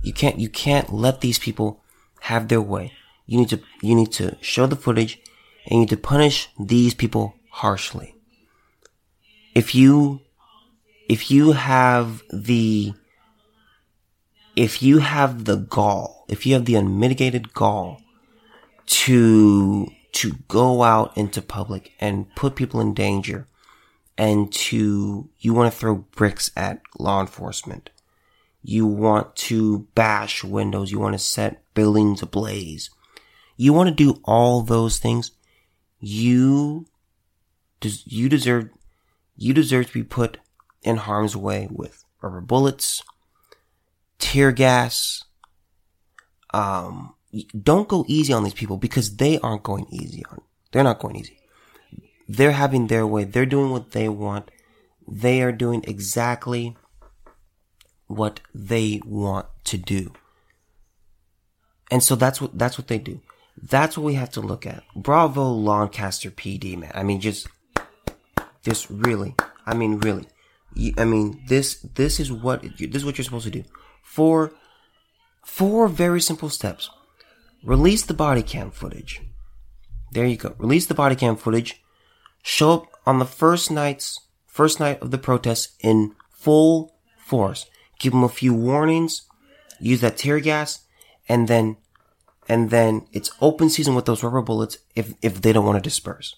You 0.00 0.12
can't, 0.12 0.38
you 0.38 0.48
can't 0.48 0.92
let 0.92 1.20
these 1.20 1.40
people 1.40 1.82
have 2.20 2.46
their 2.46 2.60
way. 2.60 2.92
You 3.26 3.38
need 3.38 3.48
to, 3.48 3.60
you 3.82 3.96
need 3.96 4.12
to 4.12 4.36
show 4.40 4.66
the 4.66 4.76
footage 4.76 5.18
and 5.64 5.72
you 5.72 5.78
need 5.80 5.88
to 5.88 5.96
punish 5.96 6.48
these 6.56 6.94
people 6.94 7.34
harshly. 7.50 8.14
If 9.56 9.74
you, 9.74 10.20
if 11.08 11.32
you 11.32 11.50
have 11.50 12.22
the, 12.32 12.94
if 14.56 14.82
you 14.82 14.98
have 14.98 15.44
the 15.44 15.56
gall, 15.56 16.24
if 16.28 16.46
you 16.46 16.54
have 16.54 16.64
the 16.64 16.74
unmitigated 16.74 17.54
gall 17.54 18.00
to, 18.86 19.88
to 20.12 20.32
go 20.48 20.82
out 20.82 21.16
into 21.16 21.40
public 21.40 21.92
and 22.00 22.34
put 22.34 22.56
people 22.56 22.80
in 22.80 22.94
danger 22.94 23.46
and 24.18 24.52
to, 24.52 25.28
you 25.38 25.54
want 25.54 25.72
to 25.72 25.78
throw 25.78 25.94
bricks 25.96 26.50
at 26.56 26.82
law 26.98 27.20
enforcement. 27.20 27.90
You 28.62 28.86
want 28.86 29.34
to 29.36 29.88
bash 29.94 30.44
windows. 30.44 30.92
You 30.92 31.00
want 31.00 31.14
to 31.14 31.18
set 31.18 31.62
buildings 31.74 32.22
ablaze. 32.22 32.90
You 33.56 33.72
want 33.72 33.88
to 33.88 33.94
do 33.94 34.20
all 34.24 34.60
those 34.62 34.98
things. 34.98 35.32
You, 35.98 36.86
you 37.80 38.28
deserve, 38.28 38.68
you 39.36 39.54
deserve 39.54 39.88
to 39.88 39.92
be 39.92 40.04
put 40.04 40.38
in 40.82 40.98
harm's 40.98 41.36
way 41.36 41.68
with 41.70 42.04
rubber 42.20 42.40
bullets, 42.40 43.02
tear 44.22 44.52
gas. 44.52 45.24
Um, 46.54 47.14
don't 47.60 47.88
go 47.88 48.04
easy 48.06 48.32
on 48.32 48.44
these 48.44 48.54
people 48.54 48.76
because 48.76 49.16
they 49.16 49.38
aren't 49.40 49.64
going 49.64 49.86
easy 49.90 50.24
on. 50.30 50.40
They're 50.70 50.84
not 50.84 51.00
going 51.00 51.16
easy. 51.16 51.38
They're 52.28 52.52
having 52.52 52.86
their 52.86 53.06
way. 53.06 53.24
They're 53.24 53.44
doing 53.44 53.70
what 53.70 53.90
they 53.90 54.08
want. 54.08 54.50
They 55.06 55.42
are 55.42 55.52
doing 55.52 55.84
exactly 55.86 56.76
what 58.06 58.40
they 58.54 59.00
want 59.04 59.46
to 59.64 59.76
do. 59.76 60.12
And 61.90 62.02
so 62.02 62.14
that's 62.14 62.40
what, 62.40 62.56
that's 62.56 62.78
what 62.78 62.86
they 62.86 62.98
do. 62.98 63.20
That's 63.60 63.98
what 63.98 64.04
we 64.04 64.14
have 64.14 64.30
to 64.30 64.40
look 64.40 64.66
at. 64.66 64.84
Bravo 64.94 65.50
Lancaster 65.50 66.30
PD, 66.30 66.78
man. 66.78 66.92
I 66.94 67.02
mean, 67.02 67.20
just, 67.20 67.48
this 68.62 68.90
really, 68.90 69.34
I 69.66 69.74
mean, 69.74 69.98
really. 69.98 70.26
I 70.96 71.04
mean, 71.04 71.42
this, 71.48 71.80
this 71.94 72.20
is 72.20 72.32
what, 72.32 72.62
this 72.62 72.94
is 72.94 73.04
what 73.04 73.18
you're 73.18 73.24
supposed 73.24 73.44
to 73.44 73.50
do. 73.50 73.64
Four, 74.02 74.52
four 75.44 75.88
very 75.88 76.20
simple 76.20 76.50
steps. 76.50 76.90
Release 77.64 78.02
the 78.02 78.14
body 78.14 78.42
cam 78.42 78.70
footage. 78.70 79.22
There 80.12 80.26
you 80.26 80.36
go. 80.36 80.54
Release 80.58 80.86
the 80.86 80.94
body 80.94 81.16
cam 81.16 81.36
footage 81.36 81.82
show 82.42 82.72
up 82.72 82.86
on 83.06 83.18
the 83.18 83.24
first 83.24 83.70
night's 83.70 84.18
first 84.46 84.80
night 84.80 85.00
of 85.00 85.10
the 85.10 85.18
protest 85.18 85.74
in 85.80 86.14
full 86.30 86.94
force. 87.16 87.66
Give 87.98 88.12
them 88.12 88.24
a 88.24 88.28
few 88.28 88.52
warnings, 88.52 89.22
use 89.80 90.00
that 90.00 90.18
tear 90.18 90.40
gas, 90.40 90.80
and 91.28 91.48
then 91.48 91.76
and 92.48 92.70
then 92.70 93.06
it's 93.12 93.30
open 93.40 93.70
season 93.70 93.94
with 93.94 94.04
those 94.04 94.22
rubber 94.22 94.42
bullets 94.42 94.78
if 94.94 95.14
if 95.22 95.40
they 95.40 95.52
don't 95.52 95.64
want 95.64 95.82
to 95.82 95.88
disperse. 95.88 96.36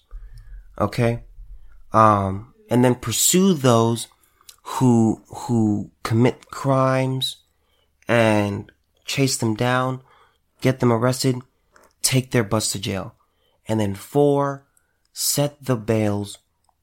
Okay? 0.79 1.23
Um 1.91 2.53
and 2.69 2.85
then 2.85 2.95
pursue 2.95 3.53
those 3.53 4.07
who 4.63 5.23
who 5.27 5.91
commit 6.03 6.49
crimes 6.51 7.37
and 8.07 8.71
chase 9.05 9.37
them 9.37 9.55
down, 9.55 10.01
get 10.61 10.79
them 10.79 10.91
arrested, 10.91 11.37
take 12.01 12.31
their 12.31 12.43
butts 12.43 12.71
to 12.71 12.79
jail. 12.79 13.15
And 13.67 13.79
then 13.79 13.95
four, 13.95 14.65
set 15.13 15.63
the 15.63 15.75
bails 15.75 16.37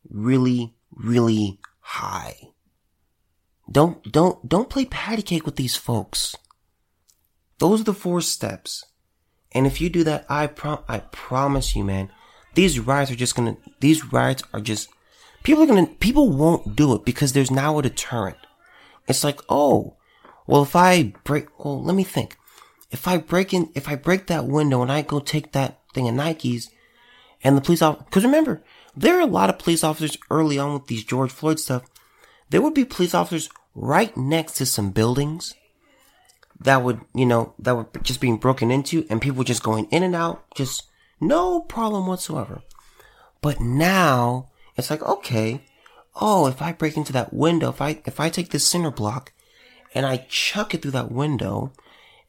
really, 0.08 0.74
really 0.90 1.60
high. 1.80 2.36
Don't, 3.70 4.02
don't, 4.10 4.48
don't 4.48 4.68
play 4.68 4.84
patty 4.84 5.22
cake 5.22 5.46
with 5.46 5.56
these 5.56 5.76
folks. 5.76 6.34
Those 7.58 7.82
are 7.82 7.84
the 7.84 7.94
four 7.94 8.20
steps. 8.20 8.84
And 9.52 9.66
if 9.66 9.80
you 9.80 9.88
do 9.88 10.02
that, 10.04 10.26
I 10.28 10.46
prom, 10.46 10.80
I 10.88 10.98
promise 10.98 11.76
you, 11.76 11.84
man, 11.84 12.10
these 12.54 12.80
riots 12.80 13.10
are 13.10 13.16
just 13.16 13.36
gonna, 13.36 13.56
these 13.80 14.12
riots 14.12 14.42
are 14.52 14.60
just, 14.60 14.88
people 15.42 15.62
are 15.62 15.66
gonna, 15.66 15.86
people 15.86 16.30
won't 16.30 16.74
do 16.74 16.94
it 16.94 17.04
because 17.04 17.32
there's 17.32 17.50
now 17.50 17.78
a 17.78 17.82
deterrent. 17.82 18.38
It's 19.06 19.24
like, 19.24 19.40
oh, 19.48 19.96
well, 20.46 20.62
if 20.62 20.74
I 20.76 21.14
break, 21.24 21.46
well, 21.58 21.82
let 21.82 21.94
me 21.94 22.04
think. 22.04 22.36
If 22.90 23.08
I 23.08 23.16
break 23.16 23.54
in, 23.54 23.70
if 23.74 23.88
I 23.88 23.94
break 23.94 24.26
that 24.26 24.46
window 24.46 24.82
and 24.82 24.92
I 24.92 25.02
go 25.02 25.18
take 25.18 25.52
that 25.52 25.80
thing 25.94 26.08
of 26.08 26.14
Nikes, 26.14 26.68
and 27.44 27.56
the 27.56 27.60
police 27.60 27.82
officer, 27.82 28.04
because 28.04 28.24
remember, 28.24 28.62
there 28.96 29.16
are 29.16 29.22
a 29.22 29.26
lot 29.26 29.50
of 29.50 29.58
police 29.58 29.82
officers 29.82 30.18
early 30.30 30.58
on 30.58 30.74
with 30.74 30.86
these 30.86 31.04
George 31.04 31.30
Floyd 31.30 31.58
stuff. 31.58 31.82
There 32.50 32.62
would 32.62 32.74
be 32.74 32.84
police 32.84 33.14
officers 33.14 33.48
right 33.74 34.14
next 34.16 34.54
to 34.54 34.66
some 34.66 34.90
buildings 34.90 35.54
that 36.60 36.82
would, 36.82 37.00
you 37.14 37.26
know, 37.26 37.54
that 37.58 37.76
were 37.76 37.86
just 38.02 38.20
being 38.20 38.36
broken 38.36 38.70
into 38.70 39.06
and 39.08 39.20
people 39.20 39.44
just 39.44 39.62
going 39.62 39.86
in 39.86 40.02
and 40.02 40.14
out, 40.14 40.44
just 40.54 40.84
no 41.20 41.60
problem 41.60 42.06
whatsoever. 42.06 42.62
But 43.40 43.60
now 43.60 44.50
it's 44.76 44.90
like, 44.90 45.02
okay, 45.02 45.62
oh, 46.20 46.46
if 46.46 46.62
I 46.62 46.72
break 46.72 46.96
into 46.96 47.12
that 47.14 47.32
window, 47.32 47.70
if 47.70 47.80
I, 47.80 48.00
if 48.04 48.20
I 48.20 48.28
take 48.28 48.50
this 48.50 48.66
center 48.66 48.90
block 48.90 49.32
and 49.94 50.06
I 50.06 50.26
chuck 50.28 50.74
it 50.74 50.82
through 50.82 50.92
that 50.92 51.12
window 51.12 51.72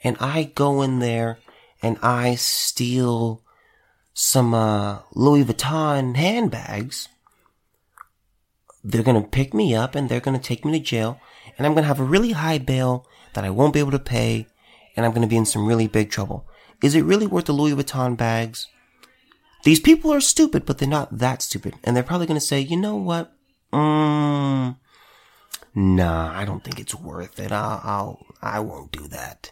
and 0.04 0.18
I 0.20 0.52
go 0.56 0.82
in 0.82 1.00
there 1.00 1.40
and 1.82 1.98
I 2.02 2.36
steal 2.36 3.42
some 4.14 4.54
uh, 4.54 5.00
Louis 5.14 5.44
Vuitton 5.44 6.16
handbags, 6.16 7.10
they're 8.84 9.04
gonna 9.04 9.24
pick 9.24 9.54
me 9.54 9.74
up 9.74 9.96
and 9.96 10.08
they're 10.08 10.20
gonna 10.20 10.40
take 10.40 10.64
me 10.64 10.72
to 10.74 10.80
jail, 10.80 11.20
and 11.58 11.66
I'm 11.66 11.74
gonna 11.74 11.88
have 11.88 12.00
a 12.00 12.06
really 12.06 12.32
high 12.32 12.58
bail 12.58 13.08
that 13.34 13.44
I 13.44 13.50
won't 13.50 13.74
be 13.74 13.80
able 13.80 13.92
to 13.92 14.00
pay, 14.00 14.48
and 14.96 15.06
I'm 15.06 15.14
gonna 15.14 15.28
be 15.28 15.38
in 15.38 15.46
some 15.46 15.66
really 15.66 15.88
big 15.88 16.12
trouble. 16.12 16.46
Is 16.82 16.96
it 16.96 17.06
really 17.06 17.28
worth 17.28 17.46
the 17.46 17.54
Louis 17.54 17.74
Vuitton 17.74 18.16
bags? 18.16 18.68
These 19.64 19.80
people 19.80 20.14
are 20.14 20.22
stupid, 20.22 20.66
but 20.66 20.78
they're 20.78 20.88
not 20.88 21.18
that 21.18 21.42
stupid, 21.42 21.76
and 21.84 21.96
they're 21.96 22.04
probably 22.04 22.28
gonna 22.28 22.40
say, 22.42 22.60
you 22.60 22.78
know 22.78 22.98
what? 22.98 23.34
Mm, 23.72 24.78
nah, 25.76 26.32
I 26.38 26.46
don't 26.46 26.64
think 26.64 26.80
it's 26.80 26.96
worth 26.96 27.40
it. 27.40 27.52
I'll, 27.52 27.82
I'll 27.84 28.26
I 28.42 28.60
won't 28.60 28.92
do 28.92 29.08
that. 29.08 29.52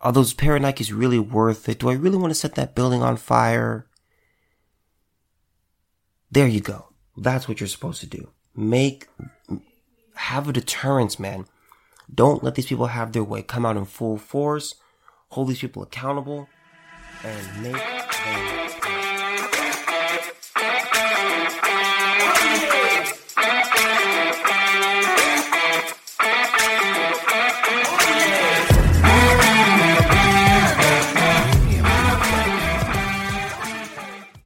Are 0.00 0.12
those 0.12 0.32
pair 0.32 0.58
really 0.92 1.18
worth 1.18 1.68
it? 1.68 1.80
Do 1.80 1.90
I 1.90 1.94
really 1.94 2.16
want 2.16 2.30
to 2.30 2.34
set 2.34 2.54
that 2.54 2.74
building 2.74 3.02
on 3.02 3.16
fire? 3.16 3.86
There 6.30 6.46
you 6.46 6.60
go. 6.60 6.90
That's 7.16 7.48
what 7.48 7.60
you're 7.60 7.68
supposed 7.68 8.00
to 8.00 8.06
do. 8.06 8.30
Make, 8.54 9.08
have 10.14 10.48
a 10.48 10.52
deterrence, 10.52 11.18
man. 11.18 11.46
Don't 12.12 12.44
let 12.44 12.54
these 12.54 12.66
people 12.66 12.86
have 12.86 13.12
their 13.12 13.24
way. 13.24 13.42
Come 13.42 13.66
out 13.66 13.76
in 13.76 13.86
full 13.86 14.18
force. 14.18 14.74
Hold 15.30 15.48
these 15.48 15.60
people 15.60 15.82
accountable. 15.82 16.48
And 17.24 17.62
make 17.62 17.72
them. 17.72 18.67